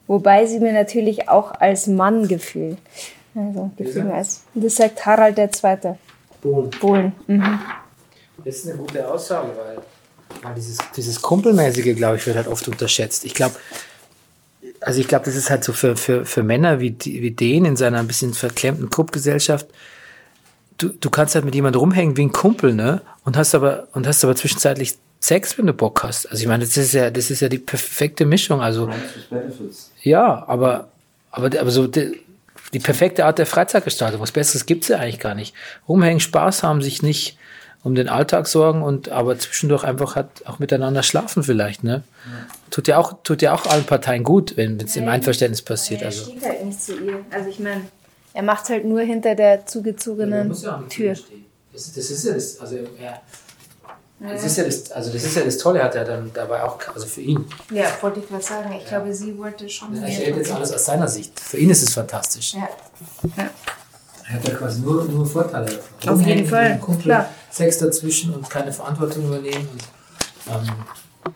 wobei 0.08 0.46
sie 0.46 0.62
mir 0.62 0.72
natürlich 0.72 1.28
auch 1.28 1.52
als 1.60 1.88
Mann 1.88 2.30
gefiel. 2.30 2.78
Also 3.36 3.72
gefiel 3.76 4.04
mir 4.06 4.16
als. 4.16 4.44
Das 4.54 4.78
sagt 4.78 5.06
Harald 5.06 5.38
II. 5.38 5.50
Bohlen. 6.42 6.70
Bohlen. 6.80 7.12
Mhm. 7.28 7.60
Das 8.46 8.56
ist 8.56 8.70
eine 8.70 8.78
gute 8.78 9.08
Aussage, 9.08 9.50
weil, 9.58 9.78
weil 10.42 10.56
dieses, 10.56 10.78
dieses 10.96 11.22
Kumpelmäßige, 11.22 11.96
glaube 11.96 12.16
ich, 12.16 12.26
wird 12.26 12.38
halt 12.38 12.48
oft 12.48 12.68
unterschätzt. 12.68 13.26
Ich 13.26 13.34
glaube, 13.34 13.56
also 14.82 15.00
ich 15.00 15.08
glaube, 15.08 15.26
das 15.26 15.36
ist 15.36 15.50
halt 15.50 15.64
so 15.64 15.74
für, 15.74 15.96
für, 15.96 16.26
für 16.26 16.44
Männer 16.44 16.80
wie, 16.80 16.96
wie 17.00 17.32
den 17.32 17.66
in 17.66 17.76
seiner 17.76 18.00
ein 18.00 18.08
bisschen 18.08 18.34
verklemmten 18.34 18.90
Kuppgesellschaft. 18.90 19.68
Du, 20.78 20.90
du 20.90 21.10
kannst 21.10 21.36
halt 21.36 21.46
mit 21.46 21.54
jemandem 21.54 21.80
rumhängen 21.80 22.18
wie 22.18 22.26
ein 22.26 22.32
Kumpel, 22.32 22.74
ne? 22.74 23.02
Und 23.24 23.38
hast 23.38 23.54
aber, 23.54 23.88
und 23.94 24.08
hast 24.08 24.24
aber 24.24 24.36
zwischenzeitlich 24.36 24.96
Sex, 25.20 25.56
wenn 25.60 25.68
du 25.68 25.74
Bock 25.74 26.02
hast. 26.02 26.26
Also 26.26 26.42
ich 26.42 26.48
meine, 26.48 26.64
das 26.64 26.76
ist 26.78 26.94
ja, 26.94 27.12
das 27.12 27.30
ist 27.30 27.42
ja 27.42 27.50
die 27.50 27.60
perfekte 27.60 28.26
Mischung. 28.26 28.60
Also 28.60 28.90
ja, 30.02 30.44
aber, 30.48 30.88
aber, 31.30 31.46
aber 31.60 31.70
so 31.70 31.86
die, 31.86 32.20
die 32.74 32.80
perfekte 32.80 33.26
Art 33.26 33.38
der 33.38 33.46
Freizeitgestaltung. 33.46 34.20
Was 34.20 34.32
Besseres 34.32 34.66
gibt's 34.66 34.88
ja 34.88 34.98
eigentlich 34.98 35.20
gar 35.20 35.36
nicht. 35.36 35.54
Rumhängen, 35.88 36.20
Spaß 36.20 36.64
haben, 36.64 36.82
sich 36.82 37.04
nicht 37.04 37.38
um 37.84 37.96
den 37.96 38.10
Alltag 38.10 38.48
sorgen 38.48 38.84
und 38.84 39.10
aber 39.10 39.38
zwischendurch 39.40 39.84
einfach 39.84 40.16
hat 40.16 40.44
auch 40.46 40.60
miteinander 40.60 41.04
schlafen 41.04 41.44
vielleicht, 41.44 41.84
ne? 41.84 42.04
Ja. 42.26 42.32
Tut 42.70 42.88
ja 42.88 42.98
auch, 42.98 43.14
tut 43.24 43.42
ja 43.42 43.54
auch 43.54 43.66
allen 43.66 43.86
Parteien 43.86 44.24
gut, 44.24 44.56
wenn 44.56 44.80
es 44.80 44.96
im 44.96 45.08
Einverständnis 45.08 45.62
passiert. 45.62 46.02
Er 46.02 46.08
also. 46.08 46.26
steht 46.26 46.46
halt 46.46 46.64
nicht 46.64 46.82
zu 46.82 46.94
ihr. 47.00 47.26
Also 47.32 47.50
ich 47.50 47.60
meine, 47.60 47.82
er 48.34 48.44
macht 48.44 48.70
halt 48.70 48.86
nur 48.86 49.02
hinter 49.02 49.36
der 49.36 49.66
zugezogenen 49.66 50.54
ja, 50.54 50.84
Tür. 50.90 51.16
Das, 51.74 51.94
das, 51.94 52.12
ist 52.12 52.26
ja 52.26 52.34
das, 52.34 52.60
also 52.60 52.76
er, 52.76 53.22
das 54.20 54.44
ist 54.44 54.58
ja 54.58 54.64
das, 54.64 54.92
also 54.92 55.12
das 55.12 55.24
ist 55.24 55.36
ja 55.36 55.44
das 55.44 55.58
Tolle, 55.58 55.80
er 55.80 55.86
hat 55.86 55.96
er 55.96 56.06
dann 56.06 56.32
dabei 56.34 56.64
auch, 56.64 56.78
also 56.94 57.08
für 57.08 57.22
ihn. 57.22 57.46
Ja, 57.72 57.86
wollte 58.02 58.20
ich 58.20 58.28
gerade 58.28 58.44
sagen. 58.44 58.72
Ich 58.74 58.84
ja. 58.84 59.00
glaube, 59.00 59.14
sie 59.14 59.38
wollte 59.38 59.68
schon. 59.68 59.96
Ja, 59.96 60.08
ich 60.08 60.20
rede 60.20 60.38
jetzt 60.38 60.52
alles 60.52 60.72
aus 60.72 60.86
seiner 60.86 61.08
Sicht. 61.08 61.40
Für 61.40 61.58
ihn 61.58 61.70
ist 61.72 61.82
es 61.82 61.94
fantastisch. 61.94 62.54
Ja. 62.54 62.70
ja. 63.38 63.50
Er 64.28 64.34
hat 64.36 64.48
ja 64.48 64.54
quasi 64.54 64.82
nur, 64.82 65.04
nur 65.06 65.26
Vorteile 65.26 65.66
davon. 65.66 66.10
Auf 66.10 66.22
jeden 66.26 66.48
Fall, 66.48 66.80
klar. 67.02 67.30
Sex 67.52 67.78
dazwischen 67.78 68.34
und 68.34 68.50
keine 68.50 68.72
Verantwortung 68.72 69.28
übernehmen. 69.28 69.68
Und, 69.72 69.84
ähm, 70.48 70.70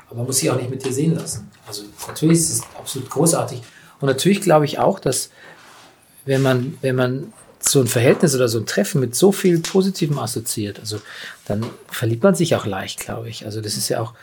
aber 0.07 0.15
man 0.15 0.25
muss 0.25 0.37
sie 0.37 0.49
auch 0.49 0.55
nicht 0.55 0.69
mit 0.69 0.83
dir 0.83 0.93
sehen 0.93 1.15
lassen. 1.15 1.51
Also 1.67 1.83
natürlich 2.07 2.39
ist 2.39 2.49
es 2.49 2.61
absolut 2.77 3.09
großartig. 3.09 3.61
Und 3.99 4.07
natürlich 4.07 4.41
glaube 4.41 4.65
ich 4.65 4.79
auch, 4.79 4.99
dass 4.99 5.29
wenn 6.25 6.41
man, 6.41 6.77
wenn 6.81 6.95
man 6.95 7.33
so 7.59 7.81
ein 7.81 7.87
Verhältnis 7.87 8.35
oder 8.35 8.47
so 8.47 8.59
ein 8.59 8.65
Treffen 8.65 9.01
mit 9.01 9.15
so 9.15 9.31
viel 9.31 9.59
Positivem 9.59 10.19
assoziiert, 10.19 10.79
also 10.79 11.01
dann 11.45 11.65
verliebt 11.87 12.23
man 12.23 12.35
sich 12.35 12.55
auch 12.55 12.65
leicht, 12.65 12.99
glaube 12.99 13.29
ich. 13.29 13.45
Also 13.45 13.61
das 13.61 13.77
ist 13.77 13.89
ja 13.89 14.01
auch, 14.01 14.13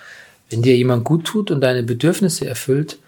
wenn 0.50 0.62
dir 0.62 0.76
jemand 0.76 1.05
gut 1.05 1.24
tut 1.24 1.50
und 1.50 1.61
deine 1.61 1.83
Bedürfnisse 1.83 2.46
erfüllt, 2.46 2.98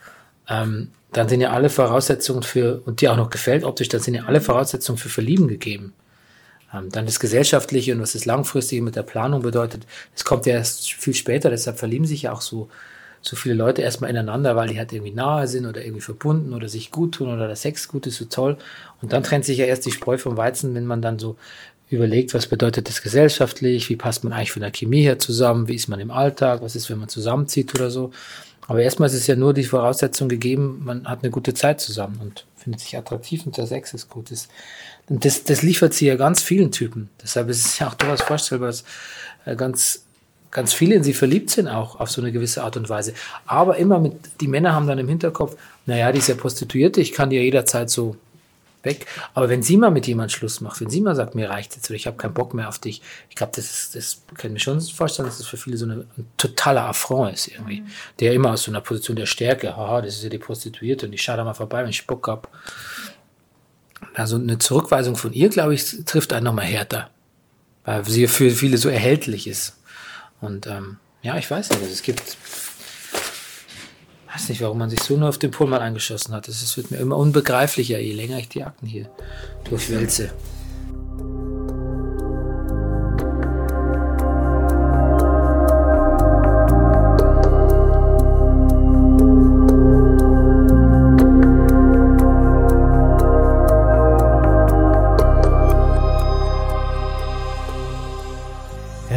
ähm, 0.49 0.89
dann 1.13 1.29
sind 1.29 1.41
ja 1.41 1.51
alle 1.51 1.71
Voraussetzungen 1.71 2.43
für, 2.43 2.83
und 2.85 3.01
dir 3.01 3.13
auch 3.13 3.17
noch 3.17 3.31
gefällt 3.31 3.65
optisch, 3.65 3.89
dann 3.89 4.01
sind 4.01 4.15
ja 4.15 4.25
alle 4.25 4.41
Voraussetzungen 4.41 4.99
für 4.99 5.09
Verlieben 5.09 5.47
gegeben. 5.47 5.93
Ähm, 6.75 6.91
dann 6.91 7.07
das 7.07 7.21
Gesellschaftliche 7.21 7.93
und 7.95 8.01
was 8.01 8.13
das 8.13 8.25
Langfristige 8.25 8.83
mit 8.83 8.97
der 8.97 9.03
Planung 9.03 9.43
bedeutet, 9.43 9.87
das 10.15 10.25
kommt 10.25 10.47
ja 10.47 10.55
erst 10.55 10.93
viel 10.93 11.15
später, 11.15 11.51
deshalb 11.51 11.79
verlieben 11.79 12.07
sich 12.07 12.23
ja 12.23 12.33
auch 12.33 12.41
so, 12.41 12.69
so 13.23 13.37
viele 13.37 13.55
Leute 13.55 13.83
erstmal 13.83 14.11
ineinander, 14.11 14.57
weil 14.57 14.69
die 14.69 14.79
halt 14.79 14.93
irgendwie 14.93 15.13
nahe 15.13 15.49
sind 15.49 15.67
oder 15.67 15.83
irgendwie 15.83 16.03
verbunden 16.03 16.53
oder 16.53 16.69
sich 16.69 16.91
gut 16.91 17.15
tun 17.17 17.33
oder 17.33 17.47
der 17.47 17.57
Sex 17.57 17.89
gut 17.89 18.07
ist 18.07 18.17
so 18.17 18.27
toll. 18.27 18.59
Und 19.01 19.13
dann 19.13 19.23
trennt 19.23 19.45
sich 19.45 19.59
ja 19.59 19.65
erst 19.67 19.87
die 19.87 19.93
Spreu 19.93 20.19
vom 20.19 20.37
Weizen, 20.37 20.75
wenn 20.75 20.87
man 20.87 21.01
dann 21.01 21.19
so 21.19 21.37
überlegt, 21.89 22.35
was 22.35 22.47
bedeutet 22.47 22.89
das 22.89 23.03
gesellschaftlich, 23.03 23.89
wie 23.89 23.97
passt 23.97 24.25
man 24.25 24.33
eigentlich 24.33 24.53
von 24.53 24.63
der 24.63 24.73
Chemie 24.73 25.03
her 25.03 25.19
zusammen, 25.19 25.69
wie 25.69 25.75
ist 25.75 25.89
man 25.89 26.01
im 26.01 26.11
Alltag, 26.11 26.63
was 26.63 26.77
ist, 26.77 26.91
wenn 26.91 26.99
man 26.99 27.09
zusammenzieht 27.09 27.75
oder 27.75 27.91
so. 27.91 28.11
Aber 28.67 28.81
erstmal 28.81 29.09
ist 29.09 29.15
es 29.15 29.27
ja 29.27 29.37
nur 29.37 29.53
die 29.53 29.65
Voraussetzung 29.65 30.29
gegeben, 30.29 30.83
man 30.85 31.07
hat 31.07 31.23
eine 31.23 31.31
gute 31.31 31.53
Zeit 31.55 31.81
zusammen 31.81 32.19
und 32.23 32.47
findet 32.57 32.81
sich 32.81 32.97
attraktiv 32.97 33.45
und 33.45 33.57
der 33.57 33.67
Sex 33.67 33.93
ist 33.93 34.09
gut. 34.09 34.31
Das, 34.31 34.49
und 35.09 35.25
das, 35.25 35.45
das 35.45 35.63
liefert 35.63 35.95
sie 35.95 36.07
ja 36.07 36.17
ganz 36.17 36.43
vielen 36.43 36.73
Typen. 36.73 37.11
Deshalb 37.23 37.49
ist 37.49 37.65
es 37.65 37.79
ja 37.79 37.89
auch 37.89 37.95
durchaus 37.95 38.23
vorstellbar, 38.23 38.69
dass 38.69 38.85
äh, 39.45 39.57
ganz, 39.57 40.05
ganz 40.51 40.73
viele 40.73 40.95
in 40.95 41.05
sie 41.05 41.15
verliebt 41.15 41.51
sind, 41.51 41.69
auch 41.69 42.01
auf 42.01 42.11
so 42.11 42.23
eine 42.23 42.33
gewisse 42.33 42.63
Art 42.63 42.77
und 42.77 42.89
Weise. 42.89 43.13
Aber 43.47 43.77
immer 43.77 43.99
mit, 43.99 44.15
die 44.41 44.49
Männer 44.49 44.75
haben 44.75 44.87
dann 44.87 44.99
im 44.99 45.09
Hinterkopf, 45.09 45.57
naja, 45.87 46.11
die 46.13 46.19
ist 46.19 46.29
ja 46.29 46.35
Prostituierte, 46.35 47.01
ich 47.01 47.13
kann 47.13 47.31
die 47.31 47.37
ja 47.37 47.43
jederzeit 47.43 47.91
so 47.91 48.17
weg. 48.85 49.07
Aber 49.35 49.49
wenn 49.49 49.63
sie 49.63 49.77
mal 49.77 49.91
mit 49.91 50.07
jemand 50.07 50.33
Schluss 50.33 50.61
macht, 50.61 50.81
wenn 50.81 50.91
sie 50.91 51.01
mal 51.01 51.15
sagt, 51.15 51.35
mir 51.35 51.51
reicht 51.51 51.75
jetzt 51.75 51.89
oder 51.91 51.97
ich 51.97 52.07
habe 52.07 52.17
keinen 52.17 52.35
Bock 52.35 52.55
mehr 52.55 52.69
auf 52.69 52.79
dich, 52.79 53.03
ich 53.29 53.37
glaube, 53.37 53.53
das 53.57 53.65
ist, 53.65 53.95
das 53.95 54.23
kann 54.37 54.51
ich 54.51 54.53
mir 54.53 54.61
schon 54.61 54.81
vorstellen, 54.81 55.29
dass 55.29 55.39
das 55.39 55.47
für 55.47 55.57
viele 55.57 55.77
so 55.77 55.87
eine, 55.87 56.07
ein 56.17 56.27
totaler 56.37 56.87
Affront 56.87 57.35
ist 57.35 57.49
irgendwie. 57.49 57.81
Mhm. 57.81 57.87
Der 58.21 58.33
immer 58.33 58.53
aus 58.53 58.65
so 58.65 58.71
einer 58.71 58.81
Position 58.81 59.17
der 59.17 59.27
Stärke, 59.27 59.77
haha, 59.77 60.03
das 60.03 60.17
ist 60.17 60.25
ja 60.25 60.31
die 60.31 60.39
Prostituierte 60.39 61.07
und 61.07 61.13
ich 61.13 61.23
schaue 61.23 61.37
da 61.37 61.45
mal 61.45 61.55
vorbei, 61.55 61.83
wenn 61.83 61.91
ich 61.91 62.07
Bock 62.07 62.29
habe. 62.29 62.49
Also 64.15 64.37
eine 64.37 64.59
Zurückweisung 64.59 65.17
von 65.17 65.33
ihr, 65.33 65.49
glaube 65.49 65.75
ich, 65.75 66.05
trifft 66.05 66.33
einen 66.33 66.45
nochmal 66.45 66.67
härter. 66.67 67.11
Weil 67.85 68.05
sie 68.05 68.27
für 68.29 68.51
viele 68.51 68.79
so 68.79 68.89
erhältlich 68.89 69.47
ist. 69.47 69.77
Und 70.41 70.67
ähm, 70.67 70.99
ja, 71.23 71.37
ich 71.37 71.51
weiß 71.51 71.71
nicht, 71.71 71.81
also 71.81 71.93
es 71.93 72.03
gibt 72.03 72.37
weiß 74.35 74.49
nicht, 74.49 74.61
warum 74.61 74.79
man 74.79 74.91
sich 74.91 75.01
so 75.01 75.17
nur 75.17 75.29
auf 75.29 75.39
den 75.39 75.53
Pullman 75.53 75.81
angeschossen 75.81 76.35
hat. 76.35 76.49
Das 76.49 76.77
wird 76.77 76.91
mir 76.91 76.99
immer 76.99 77.17
unbegreiflicher, 77.17 78.01
je 78.01 78.13
länger 78.13 78.39
ich 78.39 78.49
die 78.49 78.65
Akten 78.65 78.87
hier 78.87 79.09
durchwälze. 79.65 80.33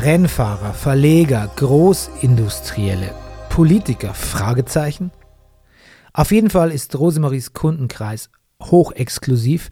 Rennfahrer, 0.08 0.74
Verleger, 0.74 1.52
Großindustrielle, 1.58 3.14
Politiker? 3.50 4.14
Fragezeichen. 4.14 5.12
Auf 6.14 6.32
jeden 6.32 6.50
Fall 6.50 6.72
ist 6.72 6.98
Rosemaries 6.98 7.52
Kundenkreis 7.52 8.30
hochexklusiv 8.64 9.70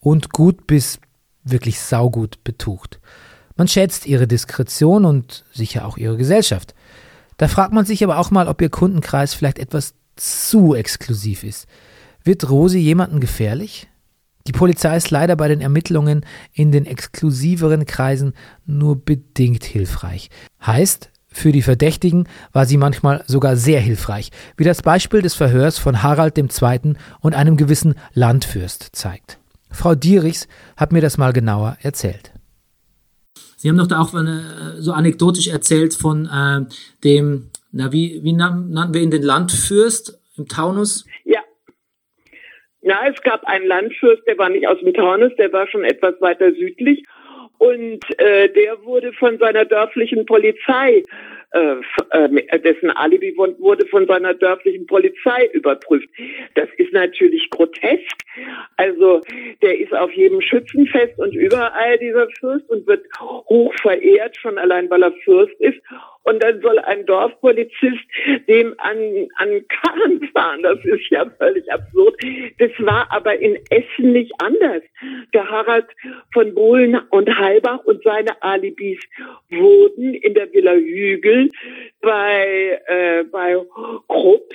und 0.00 0.32
gut 0.32 0.66
bis 0.66 0.98
wirklich 1.44 1.78
saugut 1.78 2.42
betucht. 2.42 2.98
Man 3.54 3.68
schätzt 3.68 4.06
ihre 4.06 4.26
Diskretion 4.26 5.04
und 5.04 5.44
sicher 5.52 5.86
auch 5.86 5.98
ihre 5.98 6.16
Gesellschaft. 6.16 6.74
Da 7.36 7.46
fragt 7.46 7.72
man 7.72 7.86
sich 7.86 8.02
aber 8.02 8.18
auch 8.18 8.32
mal, 8.32 8.48
ob 8.48 8.60
ihr 8.60 8.70
Kundenkreis 8.70 9.34
vielleicht 9.34 9.60
etwas 9.60 9.94
zu 10.16 10.74
exklusiv 10.74 11.44
ist. 11.44 11.68
Wird 12.24 12.50
Rosi 12.50 12.80
jemanden 12.80 13.20
gefährlich? 13.20 13.86
Die 14.46 14.52
Polizei 14.52 14.96
ist 14.96 15.10
leider 15.10 15.34
bei 15.34 15.48
den 15.48 15.60
Ermittlungen 15.60 16.24
in 16.52 16.70
den 16.70 16.86
exklusiveren 16.86 17.84
Kreisen 17.84 18.32
nur 18.64 18.96
bedingt 18.96 19.64
hilfreich. 19.64 20.30
Heißt, 20.64 21.10
für 21.26 21.52
die 21.52 21.62
Verdächtigen 21.62 22.28
war 22.52 22.64
sie 22.64 22.76
manchmal 22.76 23.24
sogar 23.26 23.56
sehr 23.56 23.80
hilfreich, 23.80 24.30
wie 24.56 24.64
das 24.64 24.82
Beispiel 24.82 25.20
des 25.20 25.34
Verhörs 25.34 25.78
von 25.78 26.02
Harald 26.02 26.38
II. 26.38 26.94
und 27.20 27.34
einem 27.34 27.56
gewissen 27.56 27.94
Landfürst 28.14 28.90
zeigt. 28.92 29.38
Frau 29.70 29.94
Dierichs 29.94 30.48
hat 30.76 30.92
mir 30.92 31.02
das 31.02 31.18
mal 31.18 31.32
genauer 31.32 31.76
erzählt. 31.82 32.32
Sie 33.56 33.68
haben 33.68 33.76
doch 33.76 33.86
da 33.86 34.00
auch 34.00 34.14
eine, 34.14 34.76
so 34.78 34.92
anekdotisch 34.92 35.48
erzählt 35.48 35.92
von 35.94 36.26
äh, 36.26 36.64
dem, 37.02 37.50
na 37.72 37.92
wie, 37.92 38.20
wie 38.22 38.32
nannten 38.32 38.94
wir 38.94 39.02
ihn, 39.02 39.10
den 39.10 39.22
Landfürst 39.22 40.18
im 40.36 40.46
Taunus? 40.46 41.04
Ja. 41.24 41.40
Ja, 42.86 43.00
es 43.12 43.20
gab 43.22 43.44
einen 43.46 43.66
Landfürst, 43.66 44.22
der 44.28 44.38
war 44.38 44.48
nicht 44.48 44.68
aus 44.68 44.78
dem 44.78 44.94
Taunus, 44.94 45.34
der 45.34 45.52
war 45.52 45.66
schon 45.66 45.82
etwas 45.82 46.14
weiter 46.20 46.52
südlich 46.52 47.02
und 47.58 47.98
äh, 48.20 48.48
der 48.48 48.80
wurde 48.84 49.12
von 49.12 49.38
seiner 49.38 49.64
dörflichen 49.64 50.24
Polizei, 50.24 51.02
äh, 51.50 51.76
äh, 52.10 52.60
dessen 52.60 52.90
Alibi 52.90 53.36
wurde 53.36 53.86
von 53.86 54.06
seiner 54.06 54.34
dörflichen 54.34 54.86
Polizei 54.86 55.50
überprüft. 55.52 56.08
Das 56.54 56.68
ist 56.76 56.92
natürlich 56.92 57.50
grotesk. 57.50 58.22
Also 58.76 59.20
der 59.62 59.80
ist 59.80 59.92
auf 59.92 60.12
jedem 60.12 60.40
Schützenfest 60.40 61.18
und 61.18 61.34
überall 61.34 61.98
dieser 61.98 62.28
Fürst 62.38 62.70
und 62.70 62.86
wird 62.86 63.04
hoch 63.18 63.74
verehrt, 63.82 64.36
schon 64.36 64.58
allein 64.58 64.88
weil 64.90 65.02
er 65.02 65.12
Fürst 65.24 65.58
ist. 65.58 65.80
Und 66.26 66.42
dann 66.42 66.60
soll 66.60 66.80
ein 66.80 67.06
Dorfpolizist 67.06 68.04
dem 68.48 68.74
an, 68.78 69.28
an 69.36 69.64
Karren 69.68 70.28
fahren. 70.34 70.62
Das 70.64 70.84
ist 70.84 71.08
ja 71.10 71.24
völlig 71.38 71.72
absurd. 71.72 72.20
Das 72.58 72.72
war 72.78 73.06
aber 73.12 73.38
in 73.38 73.56
Essen 73.70 74.12
nicht 74.12 74.32
anders. 74.38 74.82
Der 75.32 75.48
Harald 75.48 75.86
von 76.32 76.52
Bohlen 76.52 76.96
und 77.10 77.38
Halbach 77.38 77.84
und 77.84 78.02
seine 78.02 78.42
Alibis 78.42 78.98
wurden 79.50 80.14
in 80.14 80.34
der 80.34 80.52
Villa 80.52 80.72
Hügel 80.72 81.48
bei, 82.06 82.80
äh, 82.86 83.24
bei 83.24 83.56
Krupps 84.06 84.54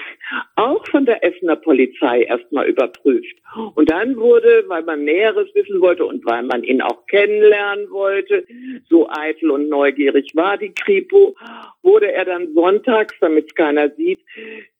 auch 0.55 0.87
von 0.87 1.05
der 1.05 1.21
Essener 1.21 1.57
Polizei 1.57 2.23
erstmal 2.23 2.67
überprüft. 2.67 3.35
Und 3.75 3.91
dann 3.91 4.15
wurde, 4.15 4.63
weil 4.67 4.83
man 4.83 5.03
Näheres 5.03 5.53
wissen 5.53 5.81
wollte 5.81 6.05
und 6.05 6.25
weil 6.25 6.43
man 6.43 6.63
ihn 6.63 6.81
auch 6.81 7.05
kennenlernen 7.07 7.91
wollte, 7.91 8.45
so 8.89 9.09
eitel 9.09 9.51
und 9.51 9.67
neugierig 9.67 10.31
war 10.33 10.57
die 10.57 10.73
Kripo, 10.73 11.35
wurde 11.83 12.13
er 12.13 12.23
dann 12.23 12.53
sonntags, 12.53 13.13
damit 13.19 13.47
es 13.47 13.55
keiner 13.55 13.89
sieht, 13.97 14.19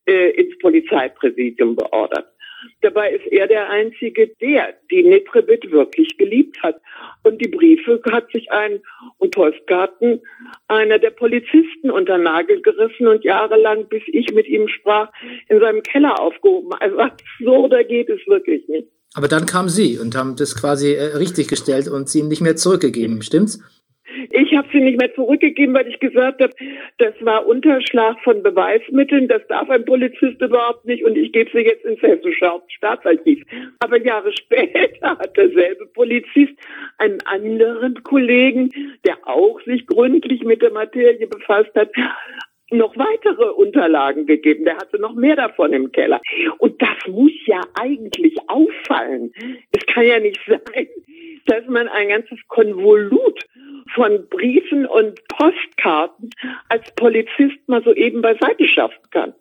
äh, 0.05 0.29
ins 0.29 0.57
Polizeipräsidium 0.60 1.75
beordert. 1.75 2.27
Dabei 2.82 3.12
ist 3.12 3.26
er 3.32 3.47
der 3.47 3.69
Einzige, 3.69 4.28
der 4.41 4.74
die 4.89 5.04
Netrebit 5.04 5.71
wirklich 5.71 6.17
geliebt 6.17 6.62
hat. 6.63 6.82
Und 7.24 7.39
die 7.41 7.47
Briefe 7.47 8.02
hat 8.12 8.32
sich 8.32 8.52
ein 8.52 8.82
und 9.17 9.32
Postkarten 9.32 10.21
einer 10.67 11.00
der 11.00 11.12
Polizisten 11.12 11.91
unter 11.91 12.17
Nagel 12.17 12.62
gerissen 12.62 13.08
und 13.08 13.24
jahrelang, 13.24 13.88
bis 13.88 14.04
ich 14.08 14.32
mit 14.34 14.47
ihm 14.47 14.67
sprach, 14.67 15.12
in 15.50 15.60
seinem 15.60 15.84
Keller 15.84 16.19
aufgehoben. 16.19 16.74
Also 16.80 16.97
absurder 16.97 17.84
geht 17.84 18.10
es 18.10 18.19
wirklich 18.28 18.67
nicht. 18.67 18.88
Aber 19.13 19.28
dann 19.28 19.45
kam 19.45 19.67
Sie 19.67 20.00
und 20.00 20.15
haben 20.15 20.36
das 20.38 20.56
quasi 20.56 20.93
äh, 20.93 21.17
richtig 21.17 21.50
gestellt 21.50 21.89
und 21.89 22.10
sie 22.10 22.19
ihm 22.19 22.30
nicht 22.30 22.41
mehr 22.41 22.56
zurückgegeben, 22.56 23.21
stimmt's? 23.21 23.60
Ich 24.32 24.56
habe 24.56 24.67
sie 24.71 24.80
nicht 24.80 25.00
mehr 25.00 25.13
zurückgegeben, 25.13 25.76
weil 25.76 25.88
ich 25.88 26.00
gesagt 26.00 26.41
habe, 26.41 26.54
das 26.97 27.13
war 27.21 27.45
Unterschlag 27.45 28.19
von 28.24 28.43
Beweismitteln, 28.43 29.28
das 29.28 29.45
darf 29.47 29.69
ein 29.69 29.86
Polizist 29.86 30.41
überhaupt 30.41 30.86
nicht 30.86 31.04
und 31.04 31.17
ich 31.17 31.32
gebe 31.32 31.50
sie 31.52 31.65
jetzt 31.65 31.86
ins 31.86 32.02
Hessische 32.02 32.47
Hauptstaatsarchiv. 32.47 33.43
Aber 33.80 34.02
Jahre 34.02 34.32
später 34.38 35.17
hat 35.17 35.38
derselbe 35.38 35.86
Polizist 35.88 36.54
einen 36.97 37.19
anderen 37.26 38.04
Kollegen, 38.04 38.69
der 39.06 39.17
auch 39.28 39.62
sich 39.62 39.86
gründlich 39.88 40.43
mit 40.43 40.62
der 40.62 40.71
Materie 40.71 41.28
befasst 41.28 41.74
hat, 41.76 41.91
noch 42.71 42.95
weitere 42.97 43.50
Unterlagen 43.52 44.26
gegeben. 44.26 44.65
Der 44.65 44.78
hatte 44.78 45.00
noch 45.00 45.13
mehr 45.13 45.36
davon 45.36 45.74
im 45.74 45.91
Keller. 45.91 46.21
Und 46.58 46.82
das 46.82 47.08
muss 47.08 47.32
ja 47.45 47.62
eigentlich 47.80 48.36
auffallen. 48.47 49.34
Es 49.71 49.86
kann 49.88 50.06
ja 50.06 50.19
nicht 50.19 50.39
sein, 50.47 50.88
dass 51.45 51.65
man 51.67 51.88
ein 51.89 52.10
ganzes 52.10 52.39
Konvolut 52.47 53.43
von 53.93 54.27
Briefen 54.29 54.86
und 54.86 55.19
Postkarten 55.27 56.29
als 56.69 56.84
Polizist 56.95 57.67
mal 57.67 57.84
so 57.84 57.93
eben 57.93 58.21
beiseite 58.21 58.67
schaffen 58.67 59.01
kann. 59.12 59.34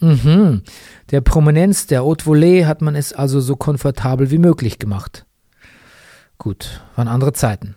Mhm. 0.00 0.62
Der 1.10 1.20
Prominenz 1.20 1.86
der 1.86 2.02
Haute 2.02 2.24
Volée 2.24 2.66
hat 2.66 2.82
man 2.82 2.94
es 2.94 3.12
also 3.12 3.40
so 3.40 3.56
komfortabel 3.56 4.30
wie 4.30 4.38
möglich 4.38 4.78
gemacht. 4.78 5.26
Gut, 6.38 6.80
waren 6.94 7.08
andere 7.08 7.32
Zeiten. 7.32 7.74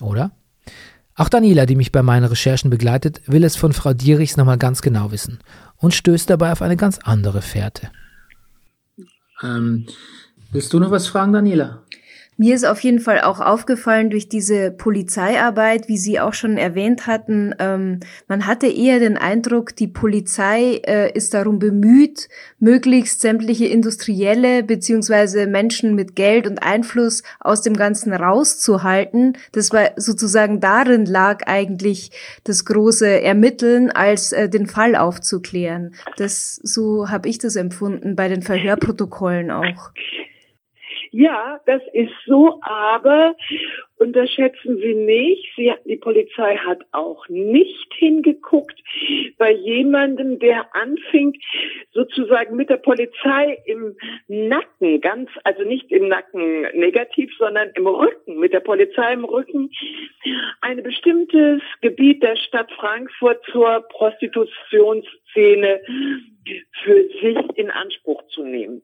Oder? 0.00 0.32
Auch 1.16 1.28
Daniela, 1.28 1.66
die 1.66 1.76
mich 1.76 1.92
bei 1.92 2.02
meinen 2.02 2.24
Recherchen 2.24 2.70
begleitet, 2.70 3.20
will 3.26 3.44
es 3.44 3.56
von 3.56 3.72
Frau 3.72 3.92
Dierichs 3.92 4.36
nochmal 4.36 4.58
ganz 4.58 4.82
genau 4.82 5.12
wissen 5.12 5.38
und 5.76 5.94
stößt 5.94 6.28
dabei 6.28 6.50
auf 6.50 6.62
eine 6.62 6.76
ganz 6.76 6.98
andere 7.04 7.42
Fährte. 7.42 7.90
Ähm, 9.42 9.86
willst 10.50 10.72
du 10.72 10.80
noch 10.80 10.90
was 10.90 11.06
fragen, 11.06 11.32
Daniela? 11.32 11.83
Mir 12.36 12.56
ist 12.56 12.64
auf 12.64 12.80
jeden 12.80 12.98
Fall 12.98 13.20
auch 13.20 13.40
aufgefallen 13.40 14.10
durch 14.10 14.28
diese 14.28 14.72
Polizeiarbeit, 14.72 15.88
wie 15.88 15.96
Sie 15.96 16.18
auch 16.18 16.34
schon 16.34 16.56
erwähnt 16.56 17.06
hatten, 17.06 17.54
ähm, 17.60 18.00
man 18.26 18.46
hatte 18.46 18.66
eher 18.66 18.98
den 18.98 19.16
Eindruck, 19.16 19.76
die 19.76 19.86
Polizei 19.86 20.80
äh, 20.84 21.12
ist 21.12 21.32
darum 21.34 21.60
bemüht, 21.60 22.28
möglichst 22.58 23.20
sämtliche 23.20 23.66
Industrielle 23.66 24.64
beziehungsweise 24.64 25.46
Menschen 25.46 25.94
mit 25.94 26.16
Geld 26.16 26.48
und 26.48 26.58
Einfluss 26.62 27.22
aus 27.38 27.62
dem 27.62 27.76
Ganzen 27.76 28.12
rauszuhalten. 28.12 29.36
Das 29.52 29.72
war 29.72 29.90
sozusagen 29.96 30.58
darin 30.60 31.06
lag 31.06 31.46
eigentlich 31.46 32.10
das 32.42 32.64
große 32.64 33.22
Ermitteln, 33.22 33.90
als 33.90 34.32
äh, 34.32 34.48
den 34.48 34.66
Fall 34.66 34.96
aufzuklären. 34.96 35.94
Das 36.16 36.56
so 36.56 37.10
habe 37.10 37.28
ich 37.28 37.38
das 37.38 37.54
empfunden 37.54 38.16
bei 38.16 38.28
den 38.28 38.42
Verhörprotokollen 38.42 39.50
auch. 39.52 39.92
Ja, 41.16 41.60
das 41.64 41.80
ist 41.92 42.12
so, 42.26 42.58
aber 42.62 43.36
unterschätzen 43.98 44.78
Sie 44.78 44.94
nicht, 44.94 45.48
Sie, 45.54 45.72
die 45.84 45.94
Polizei 45.94 46.56
hat 46.56 46.80
auch 46.90 47.28
nicht 47.28 47.94
hingeguckt 47.94 48.76
bei 49.38 49.52
jemandem, 49.52 50.40
der 50.40 50.74
anfing, 50.74 51.38
sozusagen 51.92 52.56
mit 52.56 52.68
der 52.68 52.78
Polizei 52.78 53.62
im 53.64 53.96
Nacken, 54.26 55.00
ganz, 55.00 55.30
also 55.44 55.62
nicht 55.62 55.92
im 55.92 56.08
Nacken 56.08 56.62
negativ, 56.74 57.30
sondern 57.38 57.70
im 57.76 57.86
Rücken, 57.86 58.40
mit 58.40 58.52
der 58.52 58.58
Polizei 58.58 59.12
im 59.12 59.24
Rücken, 59.24 59.70
ein 60.62 60.82
bestimmtes 60.82 61.62
Gebiet 61.80 62.24
der 62.24 62.34
Stadt 62.34 62.72
Frankfurt 62.72 63.40
zur 63.52 63.82
Prostitutionsszene 63.88 65.80
für 66.82 67.08
sich 67.22 67.38
in 67.54 67.70
Anspruch 67.70 68.26
zu 68.30 68.42
nehmen. 68.42 68.82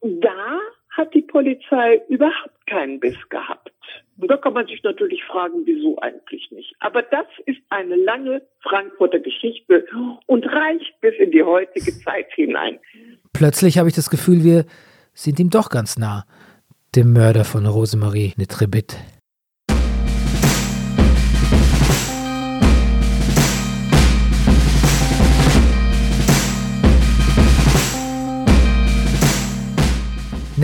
Da 0.00 0.60
hat 0.96 1.12
die 1.12 1.22
Polizei 1.22 2.00
überhaupt 2.08 2.66
keinen 2.66 3.00
Biss 3.00 3.18
gehabt. 3.28 3.70
Und 4.16 4.30
da 4.30 4.36
kann 4.36 4.52
man 4.52 4.66
sich 4.66 4.82
natürlich 4.84 5.24
fragen, 5.24 5.62
wieso 5.64 5.98
eigentlich 5.98 6.48
nicht. 6.52 6.74
Aber 6.78 7.02
das 7.02 7.26
ist 7.46 7.58
eine 7.68 7.96
lange 7.96 8.42
Frankfurter 8.62 9.18
Geschichte 9.18 9.86
und 10.26 10.46
reicht 10.46 11.00
bis 11.00 11.14
in 11.18 11.32
die 11.32 11.42
heutige 11.42 11.92
Zeit 11.98 12.26
hinein. 12.34 12.78
Plötzlich 13.32 13.78
habe 13.78 13.88
ich 13.88 13.94
das 13.94 14.10
Gefühl, 14.10 14.44
wir 14.44 14.64
sind 15.14 15.40
ihm 15.40 15.50
doch 15.50 15.68
ganz 15.68 15.98
nah, 15.98 16.24
dem 16.94 17.12
Mörder 17.12 17.44
von 17.44 17.66
Rosemarie 17.66 18.34
Netrebit. 18.36 18.96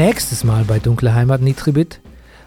Nächstes 0.02 0.44
Mal 0.44 0.64
bei 0.64 0.78
Dunkle 0.78 1.14
Heimat 1.14 1.42
Nitribit. 1.42 2.00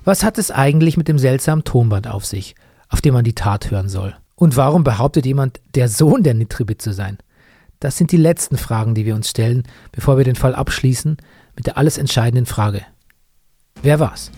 Was 0.04 0.24
hat 0.24 0.40
es 0.40 0.50
eigentlich 0.50 0.98
mit 0.98 1.08
dem 1.08 1.20
seltsamen 1.20 1.64
Tonband 1.64 2.08
auf 2.08 2.26
sich, 2.26 2.56
auf 2.90 3.00
dem 3.00 3.14
man 3.14 3.24
die 3.24 3.36
Tat 3.36 3.70
hören 3.70 3.90
soll? 3.90 4.16
Und 4.34 4.58
warum 4.58 4.84
behauptet 4.84 5.28
jemand, 5.28 5.62
der 5.76 5.88
Sohn 5.88 6.24
der 6.24 6.34
Nitribit 6.34 6.82
zu 6.82 6.94
sein? 6.94 7.20
Das 7.80 7.96
sind 7.96 8.12
die 8.12 8.18
letzten 8.18 8.58
Fragen, 8.58 8.96
die 8.96 9.06
wir 9.06 9.14
uns 9.14 9.30
stellen, 9.30 9.68
bevor 9.92 10.18
wir 10.18 10.24
den 10.24 10.34
Fall 10.34 10.56
abschließen 10.56 11.18
mit 11.56 11.68
der 11.68 11.78
alles 11.78 12.00
entscheidenden 12.00 12.48
Frage. 12.48 12.82
Wer 13.84 14.00
war's? 14.00 14.32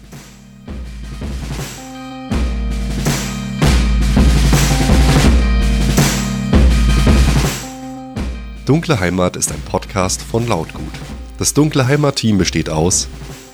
Dunkle 8.65 8.99
Heimat 8.99 9.37
ist 9.37 9.53
ein 9.53 9.61
Podcast 9.61 10.21
von 10.21 10.45
Lautgut. 10.45 10.91
Das 11.37 11.53
Dunkle 11.53 11.85
Heimat-Team 11.85 12.37
besteht 12.37 12.69
aus 12.69 13.09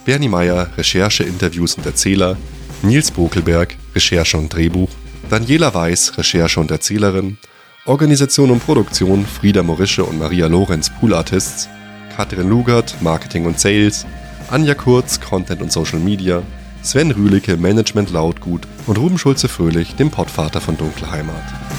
Bernie 0.05 0.29
Meyer, 0.29 0.69
Recherche, 0.77 1.23
Interviews 1.23 1.75
und 1.75 1.85
Erzähler, 1.85 2.37
Nils 2.83 3.09
Bokelberg, 3.09 3.75
Recherche 3.95 4.37
und 4.37 4.53
Drehbuch, 4.53 4.89
Daniela 5.29 5.73
Weiß, 5.73 6.17
Recherche 6.17 6.59
und 6.59 6.69
Erzählerin, 6.69 7.37
Organisation 7.85 8.51
und 8.51 8.63
Produktion 8.63 9.25
Frieda 9.25 9.63
Morische 9.63 10.03
und 10.03 10.19
Maria 10.19 10.45
Lorenz, 10.45 10.91
Pool 10.99 11.15
Artists, 11.15 11.67
Katrin 12.15 12.49
Lugert, 12.49 12.95
Marketing 13.01 13.45
und 13.45 13.59
Sales, 13.59 14.05
Anja 14.49 14.75
Kurz, 14.75 15.19
Content 15.19 15.61
und 15.61 15.71
Social 15.71 15.99
Media, 15.99 16.43
Sven 16.83 17.11
Rühlicke, 17.11 17.57
Management 17.57 18.11
Lautgut 18.11 18.67
und 18.85 18.99
Ruben 18.99 19.17
Schulze-Fröhlich, 19.17 19.95
dem 19.95 20.11
Pottvater 20.11 20.61
von 20.61 20.77
Dunkle 20.77 21.09
Heimat. 21.09 21.70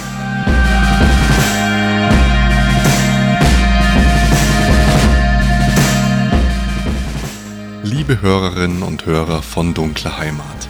Liebe 8.03 8.21
Hörerinnen 8.21 8.83
und 8.83 9.07
Hörer 9.07 9.43
von 9.43 9.75
Dunkle 9.75 10.19
Heimat. 10.19 10.69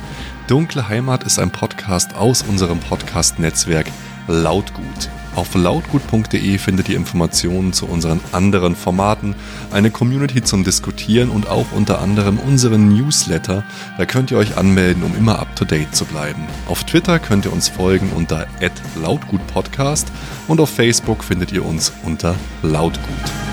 Dunkle 0.49 0.91
Heimat 0.91 1.25
ist 1.25 1.39
ein 1.39 1.51
Podcast 1.51 2.15
aus 2.15 2.43
unserem 2.43 2.79
Podcast-Netzwerk 2.79 3.87
Lautgut. 4.29 5.09
Auf 5.35 5.55
lautgut.de 5.55 6.59
findet 6.59 6.91
ihr 6.91 6.97
Informationen 6.97 7.73
zu 7.73 7.87
unseren 7.87 8.21
anderen 8.33 8.77
Formaten, 8.77 9.35
eine 9.71 9.91
Community 9.91 10.43
zum 10.43 10.63
Diskutieren 10.63 11.31
und 11.31 11.49
auch 11.49 11.73
unter 11.73 12.03
anderem 12.03 12.39
unseren 12.39 12.95
Newsletter. 12.95 13.65
Da 13.97 14.05
könnt 14.05 14.31
ihr 14.31 14.37
euch 14.37 14.59
anmelden, 14.59 15.03
um 15.03 15.17
immer 15.17 15.39
up 15.39 15.57
to 15.57 15.65
date 15.65 15.97
zu 15.97 16.05
bleiben. 16.05 16.43
Auf 16.69 16.85
Twitter 16.85 17.19
könnt 17.19 17.47
ihr 17.47 17.53
uns 17.55 17.67
folgen 17.67 18.11
unter 18.15 18.47
lautgutpodcast 19.01 20.13
und 20.49 20.61
auf 20.61 20.69
Facebook 20.69 21.25
findet 21.25 21.51
ihr 21.51 21.65
uns 21.65 21.95
unter 22.05 22.35
lautgut. 22.61 23.52